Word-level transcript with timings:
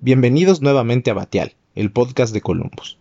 Bienvenidos 0.00 0.62
nuevamente 0.62 1.10
a 1.10 1.14
Batial, 1.14 1.54
el 1.74 1.90
podcast 1.90 2.32
de 2.32 2.40
Columbus. 2.40 2.98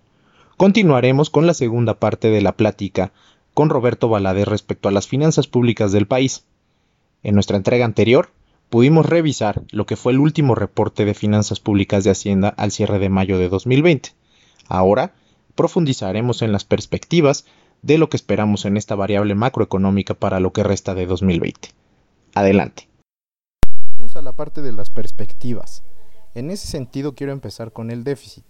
Continuaremos 0.57 1.29
con 1.29 1.45
la 1.45 1.53
segunda 1.53 1.99
parte 1.99 2.31
de 2.31 2.41
la 2.41 2.53
plática 2.53 3.11
con 3.53 3.69
Roberto 3.69 4.09
Valadez 4.09 4.47
respecto 4.47 4.89
a 4.89 4.91
las 4.91 5.07
finanzas 5.07 5.45
públicas 5.45 5.91
del 5.91 6.07
país. 6.07 6.45
En 7.21 7.35
nuestra 7.35 7.55
entrega 7.55 7.85
anterior, 7.85 8.31
pudimos 8.71 9.05
revisar 9.05 9.61
lo 9.69 9.85
que 9.85 9.95
fue 9.95 10.11
el 10.13 10.17
último 10.17 10.55
reporte 10.55 11.05
de 11.05 11.13
finanzas 11.13 11.59
públicas 11.59 12.03
de 12.03 12.09
Hacienda 12.09 12.49
al 12.49 12.71
cierre 12.71 12.97
de 12.97 13.09
mayo 13.09 13.37
de 13.37 13.49
2020. 13.49 14.15
Ahora, 14.67 15.13
profundizaremos 15.53 16.41
en 16.41 16.51
las 16.51 16.65
perspectivas 16.65 17.45
de 17.83 17.99
lo 17.99 18.09
que 18.09 18.17
esperamos 18.17 18.65
en 18.65 18.75
esta 18.75 18.95
variable 18.95 19.35
macroeconómica 19.35 20.15
para 20.15 20.39
lo 20.39 20.51
que 20.51 20.63
resta 20.63 20.95
de 20.95 21.05
2020. 21.05 21.69
Adelante. 22.33 22.89
Vamos 23.97 24.15
a 24.15 24.23
la 24.23 24.33
parte 24.33 24.63
de 24.63 24.71
las 24.71 24.89
perspectivas. 24.89 25.83
En 26.35 26.51
ese 26.51 26.67
sentido 26.67 27.15
quiero 27.15 27.31
empezar 27.33 27.71
con 27.71 27.91
el 27.91 28.03
déficit. 28.03 28.45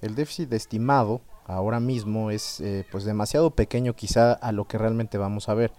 El 0.00 0.14
déficit 0.14 0.52
estimado 0.52 1.20
ahora 1.46 1.80
mismo 1.80 2.30
es 2.30 2.60
eh, 2.60 2.86
pues 2.90 3.04
demasiado 3.04 3.50
pequeño 3.50 3.94
quizá 3.94 4.32
a 4.32 4.52
lo 4.52 4.66
que 4.66 4.78
realmente 4.78 5.18
vamos 5.18 5.48
a 5.48 5.54
ver. 5.54 5.72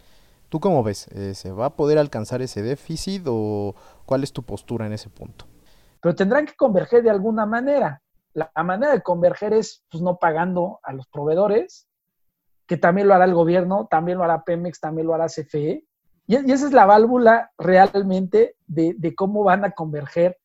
¿Tú 0.49 0.59
cómo 0.59 0.81
ves? 0.83 1.07
Eh, 1.09 1.35
¿Se 1.35 1.51
va 1.51 1.67
a 1.67 1.75
poder 1.75 1.97
alcanzar 1.97 2.41
ese 2.41 2.61
déficit 2.61 3.23
o 3.27 3.75
cuál 4.05 4.23
es 4.23 4.31
tu 4.31 4.43
postura 4.43 4.85
en 4.85 4.93
ese 4.93 5.09
punto? 5.09 5.45
Pero 6.01 6.15
tendrán 6.15 6.45
que 6.45 6.55
converger 6.55 7.03
de 7.03 7.09
alguna 7.09 7.45
manera. 7.45 8.01
La, 8.33 8.51
manera 8.63 8.93
de 8.93 9.01
converger 9.01 9.53
es 9.53 9.83
pues, 9.89 10.01
no 10.01 10.17
pagando 10.17 10.79
a 10.83 10.93
los 10.93 11.07
proveedores, 11.07 11.87
que 12.65 12.77
también 12.77 13.07
lo 13.07 13.13
hará 13.13 13.25
el 13.25 13.33
gobierno, 13.33 13.87
también 13.89 14.19
lo 14.19 14.23
hará 14.23 14.43
Pemex, 14.43 14.79
también 14.79 15.07
lo 15.07 15.13
hará 15.13 15.27
CFE. 15.27 15.83
Y, 16.27 16.35
esa 16.35 16.67
es 16.67 16.73
la 16.73 16.85
válvula 16.85 17.51
realmente 17.57 18.55
de, 18.67 18.93
de, 18.97 19.15
cómo 19.15 19.43
van 19.43 19.65
a 19.65 19.71
converger 19.71 20.37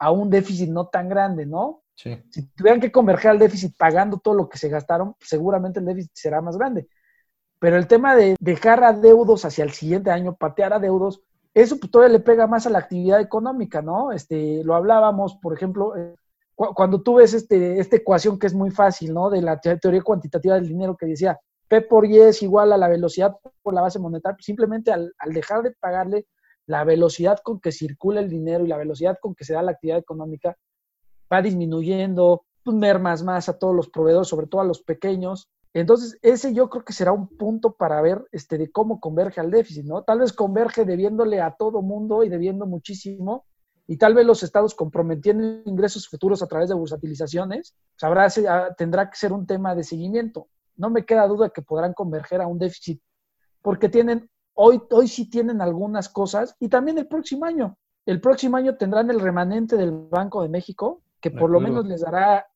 a 0.00 0.10
un 0.10 0.30
déficit 0.30 0.70
no 0.70 0.88
tan 0.88 1.08
grande, 1.08 1.46
¿no? 1.46 1.82
Sí. 1.94 2.18
Si 2.30 2.46
tuvieran 2.48 2.80
que 2.80 2.90
converger 2.90 3.32
al 3.32 3.38
déficit 3.38 3.76
pagando 3.76 4.18
todo 4.18 4.34
lo 4.34 4.48
que 4.48 4.58
se 4.58 4.70
gastaron, 4.70 5.14
seguramente 5.20 5.78
el 5.78 5.86
déficit 5.86 6.10
será 6.14 6.40
más 6.40 6.56
grande. 6.56 6.88
Pero 7.58 7.76
el 7.76 7.86
tema 7.86 8.16
de 8.16 8.36
dejar 8.40 8.82
adeudos 8.82 9.44
hacia 9.44 9.64
el 9.64 9.72
siguiente 9.72 10.10
año, 10.10 10.34
patear 10.34 10.72
adeudos, 10.72 11.20
eso 11.52 11.78
pues, 11.78 11.90
todavía 11.90 12.16
le 12.16 12.24
pega 12.24 12.46
más 12.46 12.66
a 12.66 12.70
la 12.70 12.78
actividad 12.78 13.20
económica, 13.20 13.82
¿no? 13.82 14.12
Este, 14.12 14.64
lo 14.64 14.74
hablábamos, 14.74 15.36
por 15.36 15.52
ejemplo, 15.52 15.94
eh, 15.94 16.14
cuando 16.54 17.02
tú 17.02 17.16
ves 17.16 17.34
este, 17.34 17.78
esta 17.78 17.96
ecuación 17.96 18.38
que 18.38 18.46
es 18.46 18.54
muy 18.54 18.70
fácil, 18.70 19.12
¿no? 19.12 19.28
De 19.28 19.42
la 19.42 19.60
teoría 19.60 20.02
cuantitativa 20.02 20.54
del 20.54 20.68
dinero 20.68 20.96
que 20.96 21.06
decía 21.06 21.38
P 21.68 21.82
por 21.82 22.06
Y 22.06 22.18
es 22.18 22.42
igual 22.42 22.72
a 22.72 22.78
la 22.78 22.88
velocidad 22.88 23.36
por 23.62 23.74
la 23.74 23.82
base 23.82 23.98
monetaria, 23.98 24.36
pues, 24.36 24.46
simplemente 24.46 24.90
al, 24.90 25.12
al 25.18 25.32
dejar 25.34 25.62
de 25.62 25.72
pagarle 25.72 26.26
la 26.66 26.84
velocidad 26.84 27.38
con 27.42 27.60
que 27.60 27.72
circula 27.72 28.20
el 28.20 28.28
dinero 28.28 28.64
y 28.64 28.68
la 28.68 28.76
velocidad 28.76 29.18
con 29.20 29.34
que 29.34 29.44
se 29.44 29.54
da 29.54 29.62
la 29.62 29.72
actividad 29.72 29.98
económica 29.98 30.56
va 31.32 31.42
disminuyendo, 31.42 32.44
pues 32.62 32.76
mermas 32.76 33.22
más 33.22 33.48
a 33.48 33.58
todos 33.58 33.74
los 33.74 33.88
proveedores, 33.88 34.28
sobre 34.28 34.46
todo 34.46 34.60
a 34.60 34.64
los 34.64 34.82
pequeños, 34.82 35.48
entonces, 35.72 36.18
ese 36.22 36.52
yo 36.52 36.68
creo 36.68 36.84
que 36.84 36.92
será 36.92 37.12
un 37.12 37.28
punto 37.28 37.72
para 37.74 38.00
ver 38.02 38.26
este, 38.32 38.58
de 38.58 38.70
cómo 38.72 38.98
converge 38.98 39.40
al 39.40 39.50
déficit, 39.50 39.84
¿no? 39.84 40.02
Tal 40.02 40.18
vez 40.18 40.32
converge 40.32 40.84
debiéndole 40.84 41.40
a 41.40 41.52
todo 41.52 41.80
mundo 41.80 42.24
y 42.24 42.28
debiendo 42.28 42.66
muchísimo, 42.66 43.46
y 43.86 43.96
tal 43.96 44.14
vez 44.14 44.26
los 44.26 44.42
estados 44.42 44.74
comprometiendo 44.74 45.62
ingresos 45.64 46.08
futuros 46.08 46.42
a 46.42 46.46
través 46.46 46.68
de 46.68 46.74
bursatilizaciones, 46.74 47.74
pues 47.98 48.40
tendrá 48.76 49.10
que 49.10 49.16
ser 49.16 49.32
un 49.32 49.46
tema 49.46 49.74
de 49.74 49.84
seguimiento. 49.84 50.48
No 50.76 50.90
me 50.90 51.04
queda 51.04 51.26
duda 51.26 51.50
que 51.50 51.62
podrán 51.62 51.92
converger 51.92 52.40
a 52.40 52.46
un 52.46 52.58
déficit, 52.58 53.00
porque 53.62 53.88
tienen, 53.88 54.28
hoy, 54.62 54.82
hoy 54.90 55.08
sí 55.08 55.30
tienen 55.30 55.62
algunas 55.62 56.10
cosas, 56.10 56.54
y 56.60 56.68
también 56.68 56.98
el 56.98 57.06
próximo 57.06 57.46
año. 57.46 57.78
El 58.04 58.20
próximo 58.20 58.58
año 58.58 58.76
tendrán 58.76 59.10
el 59.10 59.20
remanente 59.20 59.76
del 59.76 59.90
Banco 59.90 60.42
de 60.42 60.50
México, 60.50 61.02
que 61.20 61.30
por 61.30 61.50
lo 61.50 61.60
menos 61.60 61.86
les 61.86 62.02
dará 62.02 62.46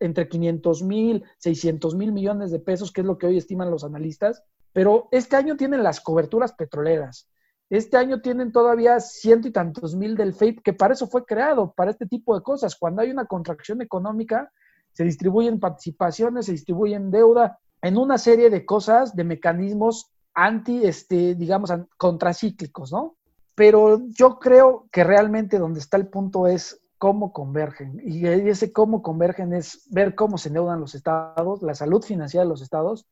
entre 0.00 0.28
500 0.28 0.82
mil, 0.82 1.24
600 1.38 1.94
mil 1.94 2.12
millones 2.12 2.50
de 2.50 2.58
pesos, 2.58 2.90
que 2.90 3.02
es 3.02 3.06
lo 3.06 3.18
que 3.18 3.26
hoy 3.26 3.36
estiman 3.36 3.70
los 3.70 3.84
analistas, 3.84 4.42
pero 4.72 5.08
este 5.12 5.36
año 5.36 5.56
tienen 5.56 5.82
las 5.82 6.00
coberturas 6.00 6.54
petroleras. 6.54 7.28
Este 7.68 7.98
año 7.98 8.22
tienen 8.22 8.50
todavía 8.50 8.98
ciento 9.00 9.48
y 9.48 9.50
tantos 9.50 9.94
mil 9.94 10.16
del 10.16 10.32
FAPE, 10.32 10.62
que 10.64 10.72
para 10.72 10.94
eso 10.94 11.06
fue 11.06 11.24
creado, 11.24 11.72
para 11.72 11.90
este 11.90 12.06
tipo 12.06 12.34
de 12.34 12.42
cosas. 12.42 12.76
Cuando 12.76 13.02
hay 13.02 13.10
una 13.10 13.26
contracción 13.26 13.82
económica, 13.82 14.50
se 14.92 15.04
distribuyen 15.04 15.60
participaciones, 15.60 16.46
se 16.46 16.52
distribuyen 16.52 17.10
deuda, 17.10 17.58
en 17.82 17.98
una 17.98 18.16
serie 18.16 18.48
de 18.48 18.64
cosas, 18.64 19.14
de 19.14 19.24
mecanismos 19.24 20.10
anti, 20.34 20.84
este, 20.84 21.34
digamos, 21.34 21.72
contracíclicos, 21.96 22.92
¿no? 22.92 23.16
Pero 23.54 24.00
yo 24.08 24.38
creo 24.38 24.86
que 24.90 25.04
realmente 25.04 25.58
donde 25.58 25.80
está 25.80 25.96
el 25.96 26.08
punto 26.08 26.46
es 26.46 26.82
cómo 27.02 27.32
convergen. 27.32 28.00
Y 28.04 28.26
ese 28.26 28.72
cómo 28.72 29.02
convergen 29.02 29.52
es 29.52 29.88
ver 29.90 30.14
cómo 30.14 30.38
se 30.38 30.48
endeudan 30.48 30.80
los 30.80 30.94
estados, 30.94 31.62
la 31.62 31.74
salud 31.74 32.02
financiera 32.02 32.44
de 32.44 32.48
los 32.48 32.62
estados 32.62 33.06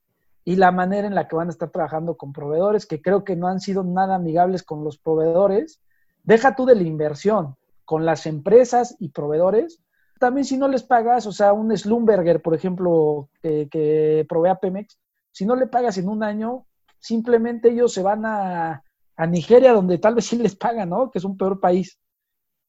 y 0.44 0.56
la 0.56 0.70
manera 0.70 1.06
en 1.06 1.14
la 1.14 1.28
que 1.28 1.36
van 1.36 1.48
a 1.48 1.50
estar 1.50 1.70
trabajando 1.70 2.16
con 2.16 2.32
proveedores, 2.32 2.86
que 2.86 3.02
creo 3.02 3.24
que 3.24 3.36
no 3.36 3.48
han 3.48 3.60
sido 3.60 3.82
nada 3.82 4.14
amigables 4.14 4.62
con 4.62 4.84
los 4.84 4.96
proveedores. 4.96 5.80
Deja 6.22 6.54
tú 6.54 6.66
de 6.66 6.76
la 6.76 6.82
inversión, 6.82 7.56
con 7.84 8.06
las 8.06 8.26
empresas 8.26 8.96
y 9.00 9.08
proveedores. 9.08 9.82
También 10.18 10.44
si 10.44 10.56
no 10.56 10.68
les 10.68 10.84
pagas, 10.84 11.26
o 11.26 11.32
sea, 11.32 11.52
un 11.52 11.76
Slumberger, 11.76 12.40
por 12.40 12.54
ejemplo, 12.54 13.28
que, 13.42 13.68
que 13.68 14.24
provee 14.28 14.50
a 14.50 14.54
Pemex, 14.54 14.98
si 15.32 15.44
no 15.44 15.56
le 15.56 15.66
pagas 15.66 15.98
en 15.98 16.08
un 16.08 16.22
año, 16.22 16.64
simplemente 17.00 17.70
ellos 17.70 17.92
se 17.92 18.02
van 18.02 18.24
a, 18.24 18.84
a 19.16 19.26
Nigeria, 19.26 19.72
donde 19.72 19.98
tal 19.98 20.14
vez 20.14 20.26
sí 20.26 20.36
les 20.36 20.54
pagan, 20.54 20.90
¿no? 20.90 21.10
Que 21.10 21.18
es 21.18 21.24
un 21.24 21.36
peor 21.36 21.58
país 21.60 21.98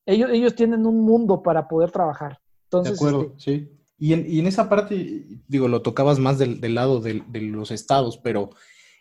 ellos, 0.06 0.30
ellos 0.32 0.56
tienen 0.56 0.86
un 0.86 1.02
mundo 1.02 1.42
para 1.42 1.68
poder 1.68 1.92
trabajar. 1.92 2.40
Entonces, 2.66 2.94
de 2.94 2.98
acuerdo, 2.98 3.34
este, 3.38 3.40
sí. 3.40 3.78
Y 3.98 4.14
en, 4.14 4.26
y 4.28 4.40
en, 4.40 4.48
esa 4.48 4.68
parte, 4.68 5.26
digo, 5.48 5.68
lo 5.68 5.84
tocabas 5.84 6.18
más 6.18 6.40
del, 6.40 6.60
del 6.60 6.74
lado 6.74 7.02
de, 7.02 7.22
de, 7.28 7.42
los 7.42 7.70
estados, 7.70 8.18
pero 8.18 8.50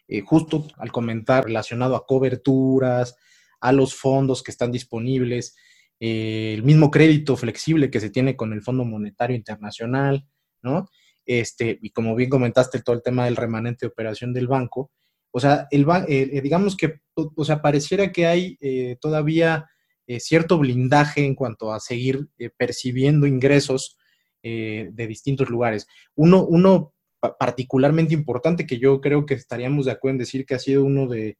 eh, 0.08 0.20
justo 0.20 0.66
al 0.76 0.92
comentar 0.92 1.44
relacionado 1.46 1.96
a 1.96 2.06
coberturas, 2.06 3.16
a 3.60 3.72
los 3.72 3.94
fondos 3.94 4.42
que 4.42 4.50
están 4.50 4.70
disponibles, 4.70 5.56
eh, 6.00 6.52
el 6.54 6.64
mismo 6.64 6.90
crédito 6.90 7.36
flexible 7.36 7.90
que 7.90 8.00
se 8.00 8.10
tiene 8.10 8.36
con 8.36 8.52
el 8.52 8.62
Fondo 8.62 8.84
Monetario 8.84 9.36
Internacional, 9.36 10.26
¿no? 10.62 10.90
Este, 11.24 11.78
y 11.80 11.90
como 11.90 12.14
bien 12.14 12.28
comentaste, 12.28 12.82
todo 12.82 12.94
el 12.94 13.02
tema 13.02 13.24
del 13.24 13.36
remanente 13.36 13.86
de 13.86 13.92
operación 13.92 14.34
del 14.34 14.48
banco, 14.48 14.90
o 15.30 15.41
sea, 15.41 15.66
el, 15.70 15.86
eh, 16.08 16.41
digamos 16.42 16.76
que, 16.76 17.00
o 17.14 17.44
sea, 17.44 17.62
pareciera 17.62 18.12
que 18.12 18.26
hay 18.26 18.58
eh, 18.60 18.96
todavía 19.00 19.66
eh, 20.10 20.18
cierto 20.18 20.58
blindaje 20.58 21.24
en 21.24 21.36
cuanto 21.36 21.72
a 21.72 21.78
seguir 21.78 22.26
eh, 22.36 22.50
percibiendo 22.50 23.28
ingresos 23.28 23.96
eh, 24.42 24.90
de 24.92 25.06
distintos 25.06 25.48
lugares. 25.48 25.86
Uno, 26.16 26.44
uno 26.44 26.94
particularmente 27.38 28.12
importante 28.12 28.66
que 28.66 28.80
yo 28.80 29.00
creo 29.00 29.24
que 29.24 29.34
estaríamos 29.34 29.84
de 29.84 29.92
acuerdo 29.92 30.14
en 30.14 30.19
decir 30.19 30.46
que 30.46 30.56
ha 30.56 30.58
sido 30.58 30.84
uno 30.84 31.06
de, 31.06 31.38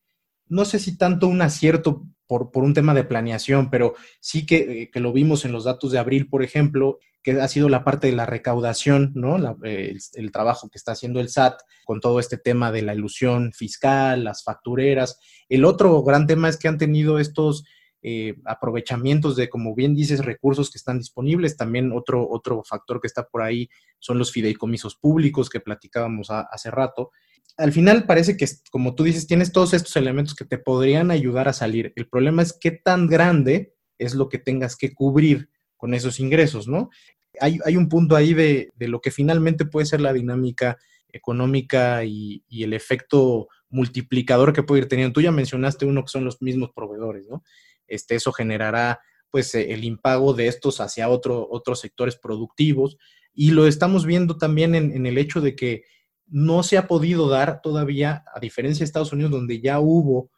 no 0.51 0.65
sé 0.67 0.79
si 0.79 0.99
tanto 0.99 1.27
un 1.29 1.41
acierto 1.41 2.05
por, 2.27 2.51
por 2.51 2.63
un 2.63 2.75
tema 2.75 2.95
de 2.95 3.05
planeación, 3.05 3.71
pero 3.71 3.95
sí 4.21 4.47
que, 4.47 4.91
que, 4.93 5.01
lo 5.01 5.13
vimos 5.13 5.45
en 5.45 5.53
los 5.53 5.65
datos 5.65 5.91
de 5.91 5.99
abril, 5.99 6.29
por 6.29 6.45
ejemplo, 6.45 6.99
que 7.23 7.41
ha 7.41 7.49
sido 7.49 7.69
la 7.69 7.83
parte 7.85 8.07
de 8.07 8.13
la 8.15 8.27
recaudación, 8.27 9.13
¿no? 9.15 9.39
La, 9.39 9.57
el, 9.65 9.99
el, 10.15 10.33
trabajo 10.33 10.69
que 10.69 10.79
está 10.79 10.93
haciendo 10.93 11.21
el 11.21 11.29
SAT 11.29 11.61
con 11.85 12.01
todo 12.01 12.21
este 12.21 12.37
tema 12.37 12.71
de 12.71 12.83
la 12.83 12.95
ilusión 12.95 13.53
fiscal, 13.53 14.25
las 14.25 14.45
factureras. 14.45 15.19
El 15.49 15.65
otro 15.65 16.03
gran 16.03 16.27
tema 16.27 16.49
es 16.49 16.57
que 16.57 16.69
han 16.69 16.79
tenido 16.79 17.19
estos 17.19 17.65
eh, 18.03 18.37
aprovechamientos 18.47 19.37
de, 19.37 19.51
como 19.51 19.75
bien 19.75 19.95
dices, 19.95 20.25
recursos 20.25 20.71
que 20.71 20.79
están 20.79 20.99
disponibles. 20.99 21.57
También 21.57 21.93
otro, 21.93 22.27
otro 22.29 22.63
factor 22.65 23.01
que 23.01 23.07
está 23.07 23.27
por 23.27 23.43
ahí 23.43 23.69
son 23.99 24.19
los 24.19 24.33
fideicomisos 24.33 24.97
públicos 24.97 25.51
que 25.51 25.61
platicábamos 25.61 26.29
hace 26.31 26.71
rato. 26.71 27.11
Al 27.59 27.73
final 27.73 28.07
parece 28.07 28.37
que, 28.37 28.47
como 28.71 28.95
tú 28.95 29.05
dices, 29.05 29.27
tienes 29.27 29.53
todos 29.53 29.75
estos 29.75 29.95
elementos 29.97 30.35
que 30.35 30.47
te 30.47 30.57
podrían 30.57 31.11
ayudar 31.11 31.49
a 31.49 31.53
salir. 31.53 31.93
El 31.95 32.09
problema 32.09 32.41
es 32.43 32.57
qué 32.59 32.71
tan 32.71 33.07
grande 33.07 33.75
es 33.99 34.15
lo 34.15 34.29
que 34.31 34.39
tengas 34.39 34.77
que 34.77 34.95
cubrir 34.95 35.51
con 35.77 35.93
esos 35.93 36.21
ingresos, 36.21 36.69
¿no? 36.69 36.91
Hay, 37.39 37.59
hay 37.65 37.77
un 37.77 37.89
punto 37.89 38.17
ahí 38.17 38.35
de, 38.35 38.71
de, 38.77 38.89
lo 38.89 39.01
que 39.01 39.11
finalmente 39.11 39.65
puede 39.65 39.87
ser 39.87 40.01
la 40.01 40.13
dinámica 40.13 40.79
económica 41.13 42.05
y, 42.05 42.43
y, 42.49 42.65
el 42.65 42.73
efecto 42.73 43.49
multiplicador 43.69 44.53
que 44.53 44.63
puede 44.63 44.83
ir 44.83 44.89
teniendo. 44.89 45.13
Tú 45.13 45.21
ya 45.21 45.31
mencionaste 45.31 45.87
uno 45.87 46.03
que 46.03 46.09
son 46.09 46.25
los 46.25 46.43
mismos 46.43 46.71
proveedores, 46.75 47.29
¿no? 47.29 47.43
Este, 47.91 48.15
eso 48.15 48.33
generará 48.33 49.01
pues 49.31 49.55
eh, 49.55 49.73
el 49.73 49.85
impago 49.85 50.35
de 50.35 50.49
estos 50.49 50.81
hacia 50.81 51.09
otro, 51.09 51.47
otros 51.51 51.81
sectores 51.81 52.17
productivos. 52.17 52.99
Y 53.33 53.53
lo 53.53 53.67
estamos 53.67 54.05
viendo 54.05 54.37
también 54.37 54.75
en, 54.75 55.07
el 55.07 55.17
hecho 55.17 55.41
de 55.41 55.55
que 55.55 55.85
no 56.27 56.63
se 56.63 56.79
ha 56.79 56.89
podido 56.89 57.29
dar 57.29 57.61
todavía, 57.63 58.25
a 58.35 58.41
diferencia 58.41 58.81
de 58.81 58.87
Estados 58.87 59.13
Unidos, 59.13 59.31
donde 59.31 59.61
ya 59.61 59.81
hubo 59.81 60.31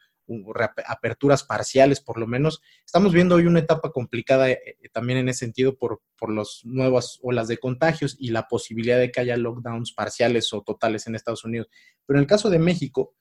aperturas 0.86 1.42
parciales, 1.42 2.00
por 2.00 2.18
lo 2.18 2.26
menos, 2.26 2.62
estamos 2.86 3.12
viendo 3.12 3.34
hoy 3.34 3.46
una 3.46 3.58
etapa 3.58 3.90
complicada 3.90 4.50
eh, 4.50 4.60
eh, 4.80 4.88
también 4.90 5.18
en 5.18 5.28
ese 5.28 5.40
sentido 5.40 5.76
por, 5.76 6.00
por 6.16 6.32
las 6.32 6.60
nuevas 6.64 7.18
olas 7.22 7.48
de 7.48 7.58
contagios 7.58 8.16
y 8.18 8.30
la 8.30 8.46
posibilidad 8.46 8.98
de 8.98 9.10
que 9.10 9.20
haya 9.20 9.36
lockdowns 9.36 9.92
parciales 9.92 10.52
o 10.52 10.62
totales 10.62 11.06
en 11.06 11.16
Estados 11.16 11.44
Unidos. 11.44 11.68
Pero 12.06 12.18
en 12.18 12.22
el 12.22 12.28
caso 12.28 12.50
de 12.50 12.58
México, 12.58 13.14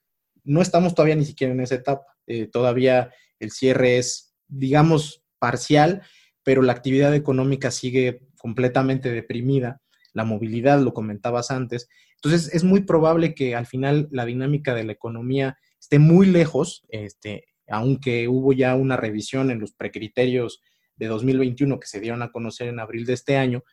no 0.43 0.61
estamos 0.61 0.95
todavía 0.95 1.15
ni 1.15 1.25
siquiera 1.25 1.53
en 1.53 1.59
esa 1.59 1.75
etapa. 1.75 2.05
Todavía 2.51 3.11
el 3.41 3.51
cierre 3.51 3.97
es, 3.97 4.33
digamos, 4.47 5.23
parcial, 5.39 6.01
pero 6.43 6.61
la 6.61 6.73
actividad 6.73 7.13
económica 7.13 7.71
sigue 7.71 8.21
completamente 8.37 9.11
deprimida, 9.11 9.81
la 10.13 10.23
movilidad, 10.23 10.79
lo 10.79 10.93
comentabas 10.93 11.51
antes. 11.51 11.87
Entonces, 12.15 12.53
es 12.53 12.63
muy 12.63 12.81
probable 12.81 13.33
que 13.33 13.55
al 13.55 13.65
final 13.65 14.07
la 14.11 14.25
dinámica 14.25 14.73
de 14.73 14.83
la 14.83 14.91
economía 14.91 15.57
esté 15.79 15.99
muy 15.99 16.27
lejos, 16.27 16.83
este, 16.89 17.45
aunque 17.67 18.27
hubo 18.27 18.53
ya 18.53 18.75
una 18.75 18.97
revisión 18.97 19.51
en 19.51 19.59
los 19.59 19.73
precriterios 19.73 20.61
de 20.95 21.07
2021 21.07 21.79
que 21.79 21.87
se 21.87 21.99
dieron 21.99 22.21
a 22.21 22.31
conocer 22.31 22.67
en 22.67 22.79
abril 22.79 23.05
de 23.05 23.13
este 23.13 23.37
año, 23.37 23.63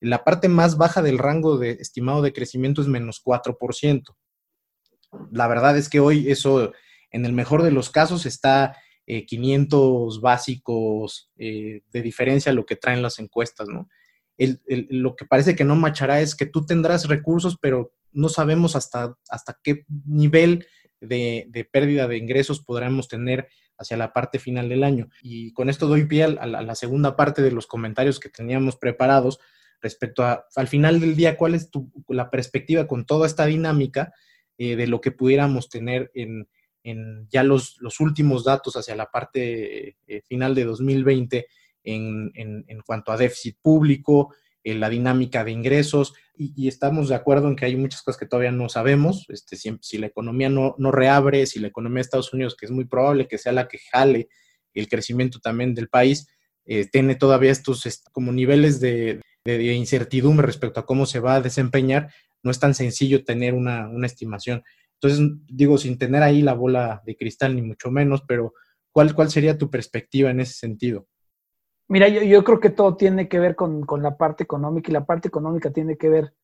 la 0.00 0.24
parte 0.24 0.48
más 0.48 0.78
baja 0.78 1.02
del 1.02 1.18
rango 1.18 1.58
de 1.58 1.72
estimado 1.72 2.22
de 2.22 2.32
crecimiento 2.32 2.80
es 2.80 2.88
menos 2.88 3.22
4%. 3.22 4.16
La 5.30 5.46
verdad 5.46 5.76
es 5.76 5.88
que 5.88 6.00
hoy 6.00 6.30
eso, 6.30 6.72
en 7.10 7.26
el 7.26 7.34
mejor 7.34 7.62
de 7.62 7.70
los 7.70 7.90
casos, 7.90 8.24
está 8.24 8.76
500 9.26 10.16
eh, 10.16 10.20
básicos 10.20 11.30
eh, 11.36 11.82
de 11.92 12.02
diferencia 12.02 12.52
a 12.52 12.54
lo 12.54 12.66
que 12.66 12.76
traen 12.76 13.02
las 13.02 13.18
encuestas, 13.18 13.68
¿no? 13.68 13.88
lo 14.88 15.16
que 15.16 15.26
parece 15.26 15.54
que 15.54 15.64
no 15.64 15.76
machará 15.76 16.22
es 16.22 16.34
que 16.34 16.46
tú 16.46 16.64
tendrás 16.64 17.06
recursos, 17.08 17.58
pero 17.60 17.92
no 18.12 18.30
sabemos 18.30 18.74
hasta, 18.74 19.14
hasta 19.28 19.58
qué 19.62 19.84
nivel 20.06 20.66
de, 21.00 21.68
pérdida 21.70 22.06
de 22.08 22.16
ingresos 22.16 22.60
podremos 22.60 23.08
tener 23.08 23.48
hacia 23.78 23.96
la 23.96 24.12
parte 24.12 24.38
final 24.38 24.68
del 24.68 24.84
año. 24.84 25.08
Y 25.22 25.52
con 25.52 25.68
esto 25.68 25.86
doy 25.86 26.06
pie 26.06 26.24
a 26.24 26.46
la, 26.46 26.74
segunda 26.74 27.16
parte 27.16 27.42
de 27.42 27.52
los 27.52 27.66
comentarios 27.66 28.20
que 28.20 28.28
teníamos 28.28 28.76
preparados 28.76 29.40
respecto 29.80 30.22
a, 30.24 30.46
al 30.56 30.68
final 30.68 31.00
del 31.00 31.16
día, 31.16 31.36
cuál 31.36 31.54
es 31.54 31.70
tu, 31.70 31.90
la 32.08 32.30
perspectiva 32.30 32.86
con 32.86 33.06
toda 33.06 33.26
esta 33.26 33.46
dinámica 33.46 34.12
eh, 34.58 34.76
de 34.76 34.86
lo 34.86 35.00
que 35.00 35.10
pudiéramos 35.10 35.70
tener 35.70 36.10
en, 36.14 36.48
ya 37.28 37.42
los, 37.42 37.78
últimos 38.00 38.44
datos 38.44 38.76
hacia 38.76 38.96
la 38.96 39.10
parte 39.10 39.96
eh, 40.06 40.22
final 40.26 40.54
de 40.54 40.64
2020 40.64 41.46
en, 41.84 42.32
en, 42.34 42.80
cuanto 42.84 43.12
a 43.12 43.16
déficit 43.16 43.56
público, 43.60 44.34
la 44.64 44.90
dinámica 44.90 45.44
de 45.44 45.52
ingresos 45.52 46.14
y, 46.42 46.68
estamos 46.68 47.10
de 47.10 47.14
acuerdo 47.14 47.48
en 47.48 47.56
que 47.56 47.66
hay 47.66 47.76
muchas 47.76 48.02
cosas 48.02 48.18
que 48.18 48.26
todavía 48.26 48.50
no 48.50 48.70
sabemos. 48.70 49.26
Este, 49.28 49.56
si, 49.56 49.98
la 49.98 50.06
economía 50.06 50.48
no, 50.48 50.74
reabre, 50.90 51.44
si 51.44 51.60
la 51.60 51.68
economía 51.68 51.96
de 51.96 52.02
Estados 52.02 52.32
Unidos, 52.32 52.56
que 52.56 52.64
es 52.64 52.72
muy 52.72 52.86
probable 52.86 53.28
que 53.28 53.36
sea 53.36 53.52
la 53.52 53.68
que 53.68 53.78
jale 53.92 54.28
el 54.72 54.88
crecimiento 54.88 55.38
también 55.40 55.74
del 55.74 55.88
país, 55.88 56.28
eh, 56.64 56.86
tiene 56.90 57.14
todavía 57.14 57.50
estos 57.50 58.02
como 58.12 58.32
niveles 58.32 58.80
de, 58.80 59.20
incertidumbre 59.44 60.46
respecto 60.46 60.80
a 60.80 60.86
cómo 60.86 61.04
se 61.04 61.20
va 61.20 61.34
a 61.34 61.42
desempeñar, 61.42 62.10
no 62.42 62.50
es 62.50 62.58
tan 62.58 62.74
sencillo 62.74 63.22
tener 63.24 63.52
una 63.52 64.06
estimación. 64.06 64.62
Entonces, 65.02 65.38
digo, 65.48 65.78
sin 65.78 65.96
tener 65.96 66.22
ahí 66.22 66.42
la 66.42 66.54
bola 66.54 67.02
de 67.06 67.16
cristal, 67.16 67.56
ni 67.56 67.62
mucho 67.62 67.90
menos, 67.90 68.22
pero 68.28 68.52
¿cuál, 68.92 69.14
cuál 69.14 69.30
sería 69.30 69.56
tu 69.56 69.70
perspectiva 69.70 70.30
en 70.30 70.40
ese 70.40 70.54
sentido? 70.54 71.06
Mira, 71.90 72.06
yo, 72.06 72.44
creo 72.44 72.60
que 72.60 72.70
todo 72.70 72.96
tiene 72.96 73.28
que 73.28 73.40
ver 73.40 73.56
con, 73.56 73.84
la 74.00 74.16
parte 74.16 74.44
económica 74.44 74.90
y 74.90 74.94
la 74.94 75.06
parte 75.06 75.26
económica 75.26 75.72
tiene 75.72 75.96
que 75.96 76.08
ver 76.08 76.34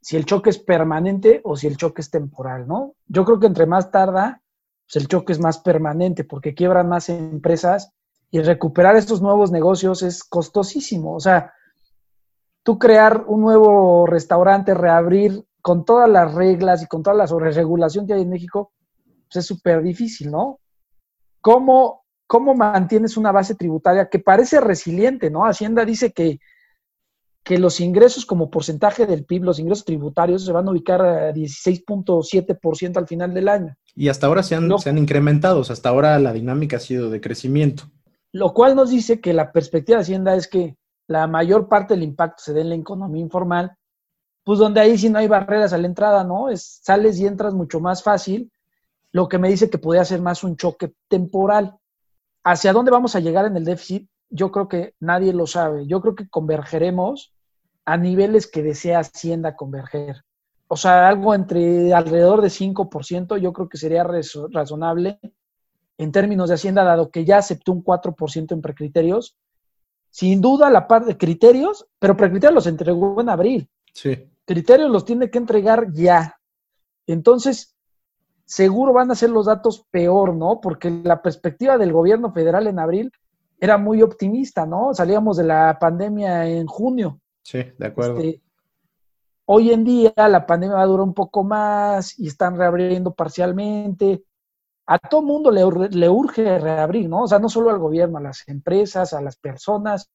si 0.00 0.16
el 0.16 0.24
choque 0.24 0.48
es 0.48 0.58
permanente 0.58 1.42
o 1.44 1.54
si 1.54 1.66
el 1.66 1.76
choque 1.76 2.00
es 2.00 2.10
temporal, 2.10 2.66
¿no? 2.66 2.94
Yo 3.06 3.26
creo 3.26 3.38
que 3.38 3.46
entre 3.46 3.66
más 3.66 3.90
tarda, 3.90 4.40
pues 4.86 5.02
el 5.02 5.06
choque 5.06 5.34
es 5.34 5.38
más 5.38 5.58
permanente 5.58 6.24
porque 6.24 6.54
quiebran 6.54 6.88
más 6.88 7.10
empresas 7.10 7.92
y 8.30 8.40
recuperar 8.40 8.96
estos 8.96 9.20
nuevos 9.20 9.50
negocios 9.50 10.02
es 10.02 10.24
costosísimo. 10.24 11.14
O 11.14 11.20
sea, 11.20 11.52
tú 12.62 12.78
crear 12.78 13.24
un 13.26 13.42
nuevo 13.42 14.06
restaurante, 14.06 14.72
reabrir 14.72 15.44
con 15.62 15.84
todas 15.84 16.08
las 16.08 16.34
reglas 16.34 16.82
y 16.82 16.86
con 16.86 17.02
toda 17.02 17.16
la 17.16 17.26
sobreregulación 17.26 18.06
que 18.06 18.14
hay 18.14 18.22
en 18.22 18.30
México, 18.30 18.72
pues 19.28 19.36
es 19.36 19.46
súper 19.46 19.82
difícil, 19.82 20.30
¿no? 20.30 20.60
¿Cómo 21.40 22.00
¿cómo 22.30 22.54
mantienes 22.54 23.16
una 23.16 23.32
base 23.32 23.56
tributaria 23.56 24.08
que 24.08 24.20
parece 24.20 24.60
resiliente, 24.60 25.32
¿no? 25.32 25.46
Hacienda 25.46 25.84
dice 25.84 26.12
que, 26.12 26.38
que 27.42 27.58
los 27.58 27.80
ingresos 27.80 28.24
como 28.24 28.52
porcentaje 28.52 29.04
del 29.04 29.24
PIB, 29.24 29.42
los 29.42 29.58
ingresos 29.58 29.84
tributarios, 29.84 30.44
se 30.44 30.52
van 30.52 30.68
a 30.68 30.70
ubicar 30.70 31.02
a 31.02 31.32
16.7% 31.32 32.98
al 32.98 33.08
final 33.08 33.34
del 33.34 33.48
año. 33.48 33.74
Y 33.96 34.06
hasta 34.10 34.28
ahora 34.28 34.44
se 34.44 34.54
han, 34.54 34.78
se 34.78 34.90
han 34.90 34.98
incrementado, 34.98 35.60
hasta 35.60 35.88
ahora 35.88 36.16
la 36.20 36.32
dinámica 36.32 36.76
ha 36.76 36.78
sido 36.78 37.10
de 37.10 37.20
crecimiento. 37.20 37.90
Lo 38.30 38.54
cual 38.54 38.76
nos 38.76 38.90
dice 38.90 39.20
que 39.20 39.32
la 39.32 39.50
perspectiva 39.50 39.98
de 39.98 40.02
Hacienda 40.02 40.36
es 40.36 40.46
que 40.46 40.76
la 41.08 41.26
mayor 41.26 41.68
parte 41.68 41.94
del 41.94 42.04
impacto 42.04 42.44
se 42.44 42.52
dé 42.52 42.60
en 42.60 42.68
la 42.68 42.76
economía 42.76 43.22
informal, 43.22 43.72
pues 44.50 44.58
donde 44.58 44.80
ahí 44.80 44.98
sí 44.98 45.08
no 45.08 45.20
hay 45.20 45.28
barreras 45.28 45.72
a 45.72 45.78
la 45.78 45.86
entrada, 45.86 46.24
¿no? 46.24 46.48
Es, 46.50 46.80
sales 46.82 47.20
y 47.20 47.26
entras 47.28 47.54
mucho 47.54 47.78
más 47.78 48.02
fácil, 48.02 48.50
lo 49.12 49.28
que 49.28 49.38
me 49.38 49.48
dice 49.48 49.70
que 49.70 49.78
podría 49.78 50.04
ser 50.04 50.20
más 50.20 50.42
un 50.42 50.56
choque 50.56 50.92
temporal. 51.06 51.76
¿Hacia 52.42 52.72
dónde 52.72 52.90
vamos 52.90 53.14
a 53.14 53.20
llegar 53.20 53.46
en 53.46 53.56
el 53.56 53.64
déficit? 53.64 54.10
Yo 54.28 54.50
creo 54.50 54.66
que 54.66 54.96
nadie 54.98 55.32
lo 55.32 55.46
sabe. 55.46 55.86
Yo 55.86 56.00
creo 56.00 56.16
que 56.16 56.28
convergeremos 56.28 57.32
a 57.84 57.96
niveles 57.96 58.48
que 58.48 58.64
desea 58.64 58.98
Hacienda 58.98 59.54
converger. 59.54 60.24
O 60.66 60.76
sea, 60.76 61.08
algo 61.08 61.32
entre 61.32 61.94
alrededor 61.94 62.42
de 62.42 62.48
5%, 62.48 63.38
yo 63.38 63.52
creo 63.52 63.68
que 63.68 63.78
sería 63.78 64.02
razonable 64.02 65.20
en 65.96 66.10
términos 66.10 66.48
de 66.48 66.56
Hacienda, 66.56 66.82
dado 66.82 67.12
que 67.12 67.24
ya 67.24 67.38
aceptó 67.38 67.70
un 67.70 67.84
4% 67.84 68.50
en 68.50 68.62
precriterios. 68.62 69.36
Sin 70.10 70.40
duda 70.40 70.70
la 70.70 70.88
parte 70.88 71.10
de 71.10 71.18
criterios, 71.18 71.86
pero 72.00 72.16
precriterios 72.16 72.54
los 72.56 72.66
entregó 72.66 73.20
en 73.20 73.28
abril. 73.28 73.70
Sí. 73.94 74.29
Criterios 74.50 74.90
los 74.90 75.04
tiene 75.04 75.30
que 75.30 75.38
entregar 75.38 75.92
ya. 75.92 76.36
Entonces, 77.06 77.76
seguro 78.44 78.92
van 78.92 79.08
a 79.12 79.14
ser 79.14 79.30
los 79.30 79.46
datos 79.46 79.86
peor, 79.92 80.34
¿no? 80.34 80.60
Porque 80.60 80.90
la 80.90 81.22
perspectiva 81.22 81.78
del 81.78 81.92
gobierno 81.92 82.32
federal 82.32 82.66
en 82.66 82.80
abril 82.80 83.12
era 83.60 83.78
muy 83.78 84.02
optimista, 84.02 84.66
¿no? 84.66 84.92
Salíamos 84.92 85.36
de 85.36 85.44
la 85.44 85.78
pandemia 85.80 86.48
en 86.48 86.66
junio. 86.66 87.20
Sí, 87.44 87.62
de 87.78 87.86
acuerdo. 87.86 88.18
Este, 88.18 88.42
hoy 89.44 89.70
en 89.70 89.84
día 89.84 90.12
la 90.16 90.44
pandemia 90.44 90.78
va 90.78 90.82
a 90.82 90.86
durar 90.86 91.06
un 91.06 91.14
poco 91.14 91.44
más 91.44 92.18
y 92.18 92.26
están 92.26 92.56
reabriendo 92.58 93.14
parcialmente. 93.14 94.24
A 94.86 94.98
todo 94.98 95.22
mundo 95.22 95.52
le, 95.52 95.62
le 95.90 96.08
urge 96.08 96.58
reabrir, 96.58 97.08
¿no? 97.08 97.22
O 97.22 97.28
sea, 97.28 97.38
no 97.38 97.48
solo 97.48 97.70
al 97.70 97.78
gobierno, 97.78 98.18
a 98.18 98.22
las 98.22 98.48
empresas, 98.48 99.12
a 99.12 99.20
las 99.20 99.36
personas, 99.36 100.10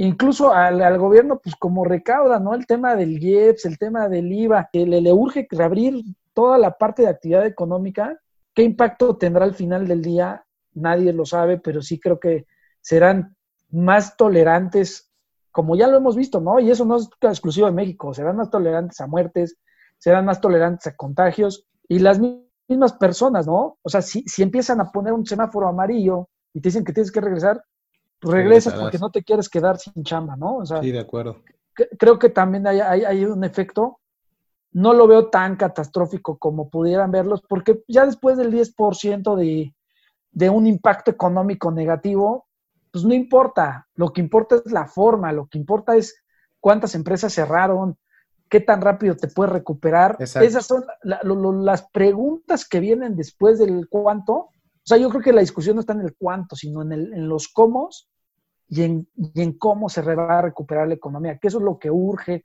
incluso 0.00 0.52
al, 0.52 0.98
gobierno, 0.98 1.40
pues 1.40 1.54
como 1.56 1.84
recauda, 1.84 2.40
¿no? 2.40 2.54
El 2.54 2.66
tema 2.66 2.96
del 2.96 3.22
IEPS, 3.22 3.66
el 3.66 3.78
tema 3.78 4.08
del 4.08 4.32
IVA, 4.32 4.70
que 4.72 4.86
le, 4.86 5.12
urge 5.12 5.46
reabrir 5.50 6.02
toda 6.32 6.56
la 6.56 6.78
parte 6.78 7.02
de 7.02 7.08
actividad 7.08 7.44
económica, 7.44 8.18
¿qué 8.54 8.62
impacto 8.62 9.18
tendrá 9.18 9.44
al 9.44 9.54
final 9.54 9.86
del 9.86 10.00
día? 10.00 10.42
Nadie 10.72 11.12
lo 11.12 11.26
sabe, 11.26 11.58
pero 11.58 11.82
sí 11.82 12.00
creo 12.00 12.18
que 12.18 12.46
serán 12.80 13.36
más 13.70 14.16
tolerantes, 14.16 15.12
como 15.52 15.76
ya 15.76 15.86
lo 15.86 15.98
hemos 15.98 16.16
visto, 16.16 16.40
¿no? 16.40 16.58
Y 16.60 16.70
eso 16.70 16.86
no 16.86 16.96
es 16.96 17.10
exclusivo 17.20 17.66
de 17.66 17.72
México, 17.72 18.14
serán 18.14 18.36
más 18.36 18.48
tolerantes 18.48 18.98
a 19.02 19.06
muertes, 19.06 19.58
serán 19.98 20.24
más 20.24 20.40
tolerantes 20.40 20.86
a 20.86 20.96
contagios 20.96 21.66
y 21.88 21.98
las 21.98 22.18
mismas 22.68 22.94
personas, 22.94 23.46
¿no? 23.46 23.76
O 23.82 23.88
sea, 23.90 24.00
si, 24.00 24.22
si 24.22 24.42
empiezan 24.42 24.80
a 24.80 24.90
poner 24.90 25.12
un 25.12 25.26
semáforo 25.26 25.68
amarillo 25.68 26.30
y 26.54 26.62
te 26.62 26.70
dicen 26.70 26.84
que 26.84 26.94
tienes 26.94 27.12
que 27.12 27.20
regresar, 27.20 27.62
regresas 28.20 28.74
porque 28.74 28.98
no 28.98 29.10
te 29.10 29.22
quieres 29.22 29.48
quedar 29.48 29.78
sin 29.78 30.04
chamba, 30.04 30.36
¿no? 30.36 30.56
O 30.56 30.66
sea, 30.66 30.82
sí, 30.82 30.90
de 30.90 31.00
acuerdo. 31.00 31.42
Creo 31.98 32.18
que 32.18 32.28
también 32.28 32.66
hay, 32.66 32.80
hay, 32.80 33.04
hay 33.04 33.24
un 33.24 33.44
efecto 33.44 34.00
no 34.72 34.92
lo 34.92 35.06
veo 35.06 35.28
tan 35.28 35.56
catastrófico 35.56 36.38
como 36.38 36.70
pudieran 36.70 37.10
verlos, 37.10 37.42
porque 37.48 37.82
ya 37.88 38.06
después 38.06 38.36
del 38.36 38.52
10% 38.52 39.34
de, 39.36 39.74
de 40.30 40.50
un 40.50 40.66
impacto 40.66 41.10
económico 41.10 41.70
negativo, 41.70 42.46
pues 42.92 43.04
no 43.04 43.14
importa, 43.14 43.88
lo 43.94 44.12
que 44.12 44.20
importa 44.20 44.56
es 44.56 44.72
la 44.72 44.86
forma, 44.86 45.32
lo 45.32 45.46
que 45.46 45.58
importa 45.58 45.96
es 45.96 46.22
cuántas 46.60 46.94
empresas 46.94 47.32
cerraron, 47.32 47.98
qué 48.48 48.60
tan 48.60 48.80
rápido 48.80 49.16
te 49.16 49.28
puedes 49.28 49.52
recuperar. 49.52 50.16
Esas 50.20 50.66
son 50.66 50.84
las 51.02 51.88
preguntas 51.90 52.68
que 52.68 52.80
vienen 52.80 53.16
después 53.16 53.58
del 53.58 53.88
cuánto. 53.88 54.34
O 54.34 54.50
sea, 54.84 54.98
yo 54.98 55.08
creo 55.08 55.22
que 55.22 55.32
la 55.32 55.40
discusión 55.40 55.76
no 55.76 55.80
está 55.80 55.92
en 55.92 56.00
el 56.00 56.16
cuánto, 56.16 56.56
sino 56.56 56.82
en, 56.82 56.92
el, 56.92 57.12
en 57.12 57.28
los 57.28 57.48
cómo 57.48 57.90
y 58.70 58.84
en, 58.84 59.52
cómo 59.58 59.88
se 59.88 60.00
va 60.00 60.38
a 60.38 60.42
recuperar 60.42 60.86
la 60.86 60.94
economía, 60.94 61.38
que 61.38 61.48
eso 61.48 61.58
es 61.58 61.64
lo 61.64 61.78
que 61.78 61.90
urge 61.90 62.44